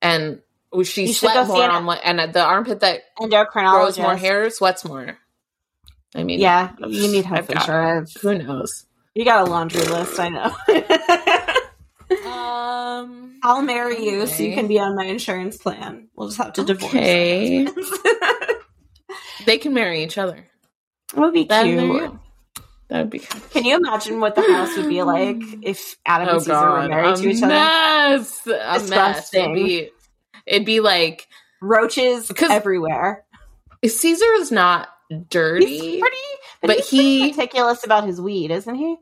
[0.00, 0.40] And
[0.84, 3.00] she You sweat more on what, and the armpit that
[3.52, 5.18] grows more hair sweats more.
[6.14, 8.20] I mean, Yeah, you need health got- insurance.
[8.20, 8.86] Who knows?
[9.14, 10.54] You got a laundry list, I know.
[12.26, 13.38] Um.
[13.42, 16.08] I'll marry you so you can be on my insurance plan.
[16.14, 16.92] We'll just have to divorce.
[16.92, 17.64] Okay.
[17.68, 18.62] it
[19.46, 20.46] They can marry each other.
[21.16, 22.12] would be cute.
[22.88, 23.20] that would be.
[23.20, 23.50] Cute.
[23.52, 26.88] Can you imagine what the house would be like if Adam Oh and Caesar were
[26.88, 27.48] married to each other?
[27.48, 28.46] mess.
[28.46, 28.80] A mess.
[28.82, 29.56] Disgusting.
[29.56, 29.90] It'd be.
[30.46, 31.28] It'd be like
[31.62, 33.24] roaches everywhere.
[33.84, 34.88] Caesar is not
[35.28, 35.66] dirty.
[35.66, 36.16] He's pretty,
[36.60, 38.96] but, but he's he- meticulous about his weed, isn't he?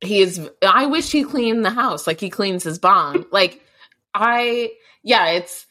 [0.00, 3.62] he is i wish he cleaned the house like he cleans his bong like
[4.12, 4.70] i
[5.02, 5.64] yeah it's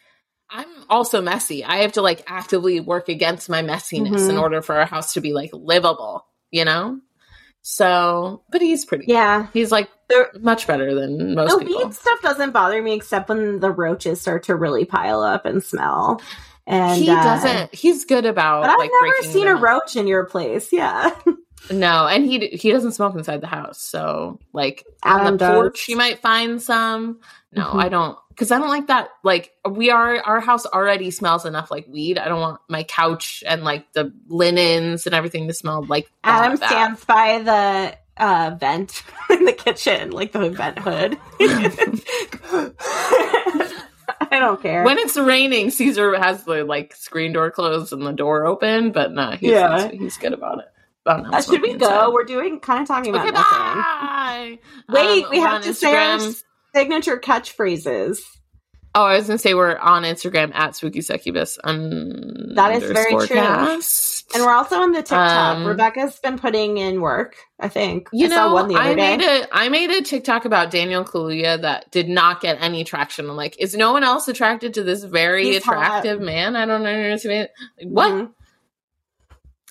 [0.50, 4.42] i'm also messy i have to like actively work against my messiness in Mhm.
[4.42, 7.00] order for our house to be like livable you know
[7.66, 9.48] so but he's pretty Yeah.
[9.54, 13.30] he's like The, much better than most the people weed stuff doesn't bother me except
[13.30, 16.22] when the roaches start to really pile up and smell.
[16.68, 20.08] And he uh, doesn't he's good about But I've like never seen a roach in
[20.08, 20.72] your place.
[20.74, 21.10] Yeah.
[21.72, 25.54] no and he he doesn't smoke inside the house so like on the does.
[25.56, 27.22] porch you might find some
[27.54, 27.84] no Mhm.
[27.86, 29.10] i don't because I don't like that.
[29.24, 32.18] Like we are, our house already smells enough like weed.
[32.18, 36.44] I don't want my couch and like the linens and everything to smell like that,
[36.46, 41.18] Adam stands by the uh, vent in the kitchen, like the vent hood.
[44.32, 44.84] I don't care.
[44.84, 49.12] When it's raining, Caesar has the like screen door closed and the door open, but
[49.12, 49.90] no, he's, Yeah.
[49.90, 50.66] he's, good about it.
[51.06, 51.86] Uh, should we go?
[51.88, 52.08] inside.
[52.10, 53.58] We're doing kind of talking about Okay, nothing.
[53.58, 54.60] bye.
[54.90, 56.44] Wait, Um, we have to say our Instagram.
[56.76, 58.20] Signature catchphrases.
[58.96, 61.58] Oh, I was gonna say we're on Instagram at spooky succubus.
[61.64, 63.36] Un- That is very true.
[63.38, 64.36] cast.
[64.36, 65.58] And we're also on the TikTok.
[65.58, 68.10] Um, Rebecca's been putting in work, I think.
[68.14, 69.18] You I saw know, one the other I day.
[69.18, 73.28] made a I made a TikTok about Daniel Kaluuya that did not get any traction.
[73.28, 75.74] I'm like, is no one else attracted to this very He's hot.
[75.78, 76.56] attractive man?
[76.56, 77.50] I don't understand.
[77.80, 78.12] Like, what?
[78.12, 78.32] Mhm.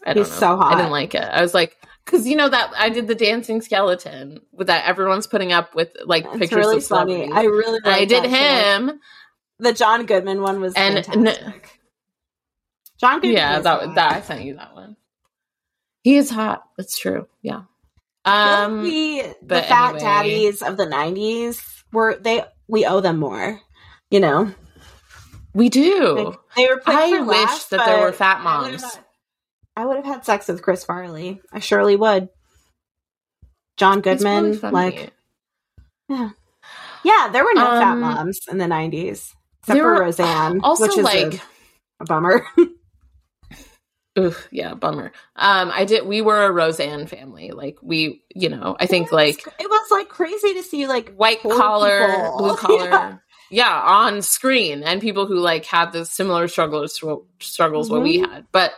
[0.04, 0.38] I don't He's know.
[0.40, 0.72] so hot.
[0.74, 1.22] I didn't like it.
[1.22, 5.26] I was like, because you know that I did the dancing skeleton with that everyone's
[5.26, 7.30] putting up with like It's pictures really of funny.
[7.32, 9.00] I really And I did him,
[9.58, 11.78] The John Goodman one was and fantastic.
[12.98, 13.36] John Goodman.
[13.36, 13.94] yeah, that hot.
[13.94, 14.96] that I sent you that one.
[16.02, 16.64] He is hot.
[16.76, 17.28] That's true.
[17.42, 17.62] Yeah.
[18.24, 18.78] Um.
[18.78, 20.00] like we, the fat anyway.
[20.00, 21.60] daddies of the '90s
[21.92, 22.44] were they?
[22.68, 23.60] We owe them more.
[24.10, 24.52] You know,
[25.54, 26.14] We do.
[26.14, 26.82] Like, they were.
[26.86, 28.84] I wish laughs, that there were fat moms.
[29.76, 31.40] I would have had sex with Chris Farley.
[31.52, 32.28] I surely would.
[33.78, 35.12] John Goodman, like
[36.08, 36.30] yeah,
[37.04, 37.28] yeah.
[37.32, 40.98] there were no fat Um, moms in the '90s except for were- Roseanne, also which
[40.98, 41.40] is like a,
[42.00, 42.44] a bummer.
[44.18, 45.10] Oof, yeah, bummer.
[45.36, 46.04] Um, I did.
[46.06, 47.50] We were a Roseanne family.
[47.52, 51.40] Like we, you know, I think like it was like crazy to see like white
[51.42, 52.36] collar, people.
[52.38, 53.16] blue collar, Yeah.
[53.50, 53.82] yeah.
[53.86, 57.02] on screen, and people who like had the similar struggles
[57.40, 58.44] struggles what we had.
[58.52, 58.72] But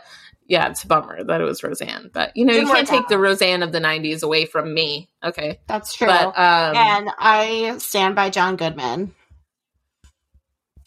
[0.46, 2.10] yeah, it's a bummer that it was Roseanne.
[2.12, 3.18] But you know, Didn't you can't work take the.
[3.18, 5.08] Roseanne of the '90s away from me.
[5.24, 6.06] Okay, That's true.
[6.06, 9.14] but um, and I stand by John Goodman.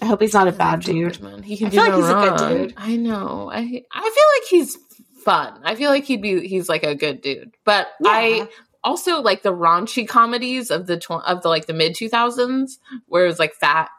[0.02, 1.14] I hope he's not a bad John dude.
[1.14, 2.14] Goodman, He can I do feel like no he's a
[2.48, 2.74] good dude.
[2.78, 3.50] I know.
[3.52, 4.78] I I feel like he's
[5.24, 5.60] fun.
[5.64, 6.48] I feel like he'd be.
[6.48, 7.56] He's like a good dude.
[7.66, 8.48] But I
[8.84, 12.74] also like the raunchy comedies of the tw- of the like the mid 2000s
[13.08, 13.90] where it was like fat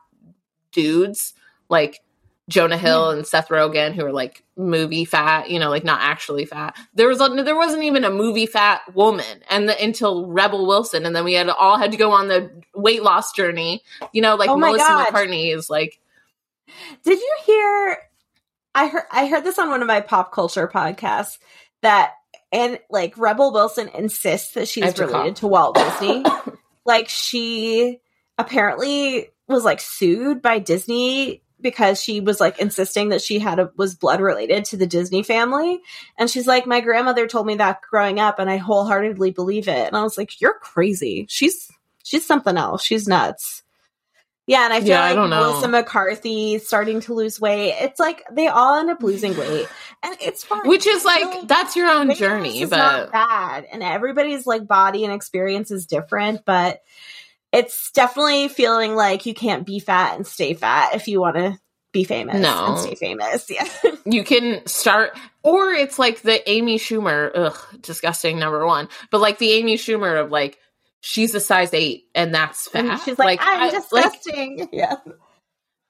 [0.72, 1.34] dudes
[1.68, 1.98] like
[2.49, 6.46] Jonah Hill and Seth Rogen who are like movie fat, you know, like not actually
[6.46, 6.76] fat.
[6.94, 11.05] There was a, there wasn't even a movie fat woman and the, until Rebel Wilson
[11.05, 13.82] and then we had all had to go on the weight loss journey.
[14.12, 15.05] You know, like Oh Melissa God.
[15.05, 16.01] McCarthy is like
[17.05, 17.99] Did you hear?
[18.74, 19.05] I heard.
[19.11, 21.38] I heard this on one of my pop culture podcasts
[21.82, 22.12] that,
[22.53, 25.40] and like Rebel Wilson insists that she's to related cough.
[25.40, 26.24] to Walt Disney.
[26.86, 27.99] like she
[28.36, 33.70] apparently was like sued by Disney because she was like insisting that she had a
[33.76, 35.80] was blood related to the Disney family.
[36.16, 39.86] And she's like my grandmother told me that growing up and I wholeheartedly believe it.
[39.86, 41.26] And I was like you're crazy.
[41.28, 41.70] She's
[42.04, 42.82] she's something else.
[42.82, 43.62] She's nuts.
[44.46, 45.40] Yeah and I feel Yeah, I like know.
[45.40, 49.68] Melissa McCarthy starting to lose weight it's like they all end up losing weight.
[50.02, 50.68] And it's fine.
[50.68, 53.66] Which is I like that's your own journey, but not bad.
[53.70, 56.82] And everybody's like body and experience is different but
[57.53, 61.59] it's definitely feeling like you can't be fat and stay fat if you want to
[61.92, 62.66] be famous No.
[62.66, 63.66] and stay famous yeah.
[64.05, 69.38] You can start or it's like the amy schumer ugh disgusting number one but like
[69.38, 70.59] the amy schumer of like
[71.01, 72.84] she's a size eight and that's fat.
[72.84, 74.68] and she's like, i'm I- disgusting.
[74.72, 74.96] Yeah.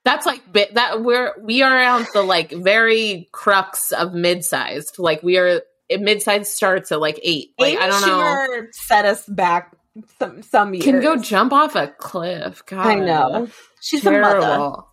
[0.05, 4.97] That's like bit that we're we are on the like very crux of mid-sized.
[4.97, 7.49] Like we are mid-sized starts at like eight.
[7.59, 8.17] Like Amy i don't know.
[8.17, 9.75] Schumer set us back
[10.19, 12.85] some some years can go jump off a cliff God.
[12.85, 13.47] i know
[13.81, 14.83] she's a mother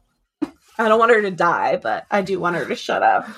[0.79, 3.29] i don't want her to die but i do want her to shut up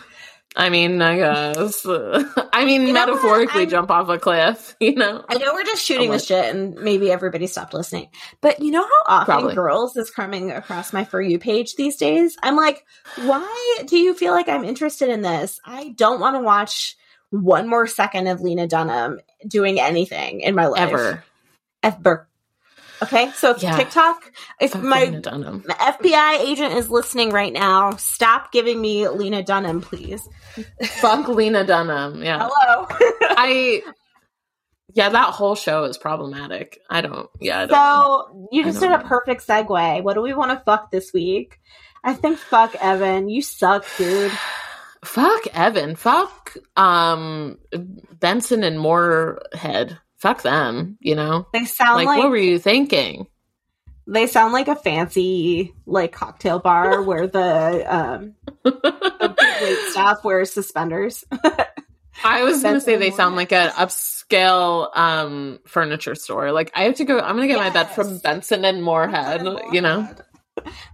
[0.57, 1.87] I mean, I guess.
[2.53, 4.75] I mean, You know metaphorically, jump off a cliff.
[4.81, 5.25] You know.
[5.29, 8.09] I know we're just shooting the shit and maybe everybody stopped listening.
[8.41, 9.55] But you know how often Probably.
[9.55, 12.37] girls is coming across my For You page these days?
[12.43, 12.85] I'm like,
[13.17, 15.61] why do you feel like I'm interested in this?
[15.65, 16.97] I don't want to watch
[17.31, 20.81] one more second of Lena Dunham doing anything in my life.
[20.81, 21.25] Ever.
[21.83, 22.29] Ever.
[23.01, 23.77] Okay, so if Yeah.
[23.77, 25.65] TikTok, if Fuck my, Lena Dunham.
[25.69, 30.29] my FBI agent is listening right now, stop giving me Lena Dunham, please.
[31.01, 32.23] Fuck Lena Dunham.
[32.23, 32.49] Yeah.
[32.51, 32.87] Hello.
[33.39, 33.83] I
[34.95, 36.81] yeah, that whole show is problematic.
[36.91, 37.29] I don't.
[37.41, 37.61] Yeah.
[37.63, 40.03] I don't So you just did a perfect segue.
[40.03, 41.61] What do we want to fuck this week?
[42.03, 43.29] I think fuck Evan.
[43.29, 44.33] You suck, dude.
[45.05, 45.95] fuck Evan.
[45.95, 47.59] Fuck um
[48.19, 49.99] Benson and Moorhead.
[50.19, 50.97] Fuck them.
[51.01, 51.47] You know.
[51.53, 53.27] They sound Like, like, what were you thinking?
[54.11, 61.25] they sound like a fancy like cocktail bar where the um wait staff wears suspenders.
[62.25, 66.53] I was gonna say they sound like an upscale um furniture store.
[66.53, 67.19] Like I have to go.
[67.19, 68.21] I'm gonna get my bed from Yes.
[68.23, 69.47] Benson and Moorhead.
[69.73, 70.09] You know.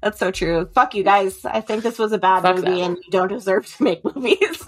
[0.02, 0.68] That's so true.
[0.74, 1.42] Fuck you guys.
[1.44, 2.80] I think this was a bad Fuck movie them.
[2.94, 4.62] and you don't deserve to make movies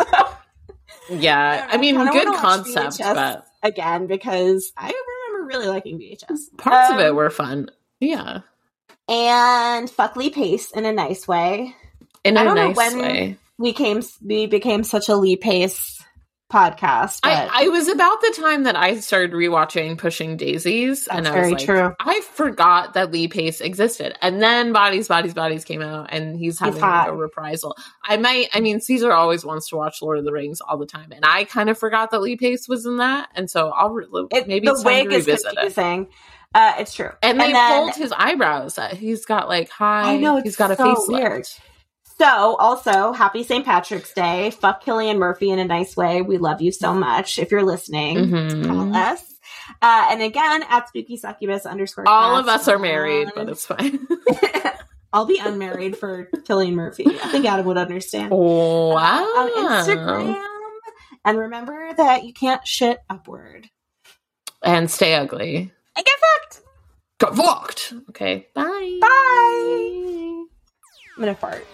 [1.11, 3.15] Yeah, I I mean, good concept, VHS.
[3.15, 6.57] but again because I remember really liking VHS.
[6.59, 7.71] parts of Um, it were fun.
[8.01, 8.41] Yeah,
[9.09, 11.75] and fuck Lee Pace in a nice way.
[12.25, 13.39] in I a don't know nice when way.
[13.59, 16.03] We came we became such a Lee Pace
[16.53, 17.21] podcast.
[17.23, 21.41] But I, I was about the time that I started rewatching Pushing Daisies, and I
[21.41, 21.95] was like, true.
[21.99, 26.59] I forgot that Lee Pace existed, and then Bodies, Bodies, Bodies came out, and he's
[26.59, 27.77] having like, a reprisal.
[28.05, 30.87] I might, I mean, Caesar always wants to watch Lord of the Rings all the
[30.87, 33.91] time, and I kind of forgot that Lee Pace was in that, and so I'll
[33.91, 36.09] re- it, maybe the wig is revisit it.
[36.55, 37.11] Uh, it's true.
[37.23, 38.79] And they then- pulled his eyebrows.
[38.79, 40.15] Uh, He's got like high.
[40.15, 41.09] I know, he's got a so facelift.
[41.09, 41.47] weird.
[42.19, 43.65] So, also, happy St.
[43.65, 44.51] Patrick's Day.
[44.51, 46.23] Fuck Cillian Murphy in a nice way.
[46.23, 47.39] We love you so much.
[47.39, 48.67] If you're listening, Mhm.
[48.67, 49.23] call us.
[49.83, 52.09] Uh, and again, at spooky succubus underscore.
[52.09, 54.07] All of us are married, but it's fine.
[55.13, 57.05] I'll be unmarried for Cillian Murphy.
[57.07, 58.31] I think Adam would understand.
[58.31, 59.23] wow.
[59.25, 60.41] On Instagram.
[61.25, 63.69] And remember that you can't shit upward.
[64.63, 65.71] And stay ugly.
[65.97, 66.61] And get fucked.
[67.19, 67.93] Got fucked.
[68.11, 68.47] Okay.
[68.55, 68.99] Bye.
[69.01, 70.45] Bye.
[71.17, 71.67] I'm gonna fart.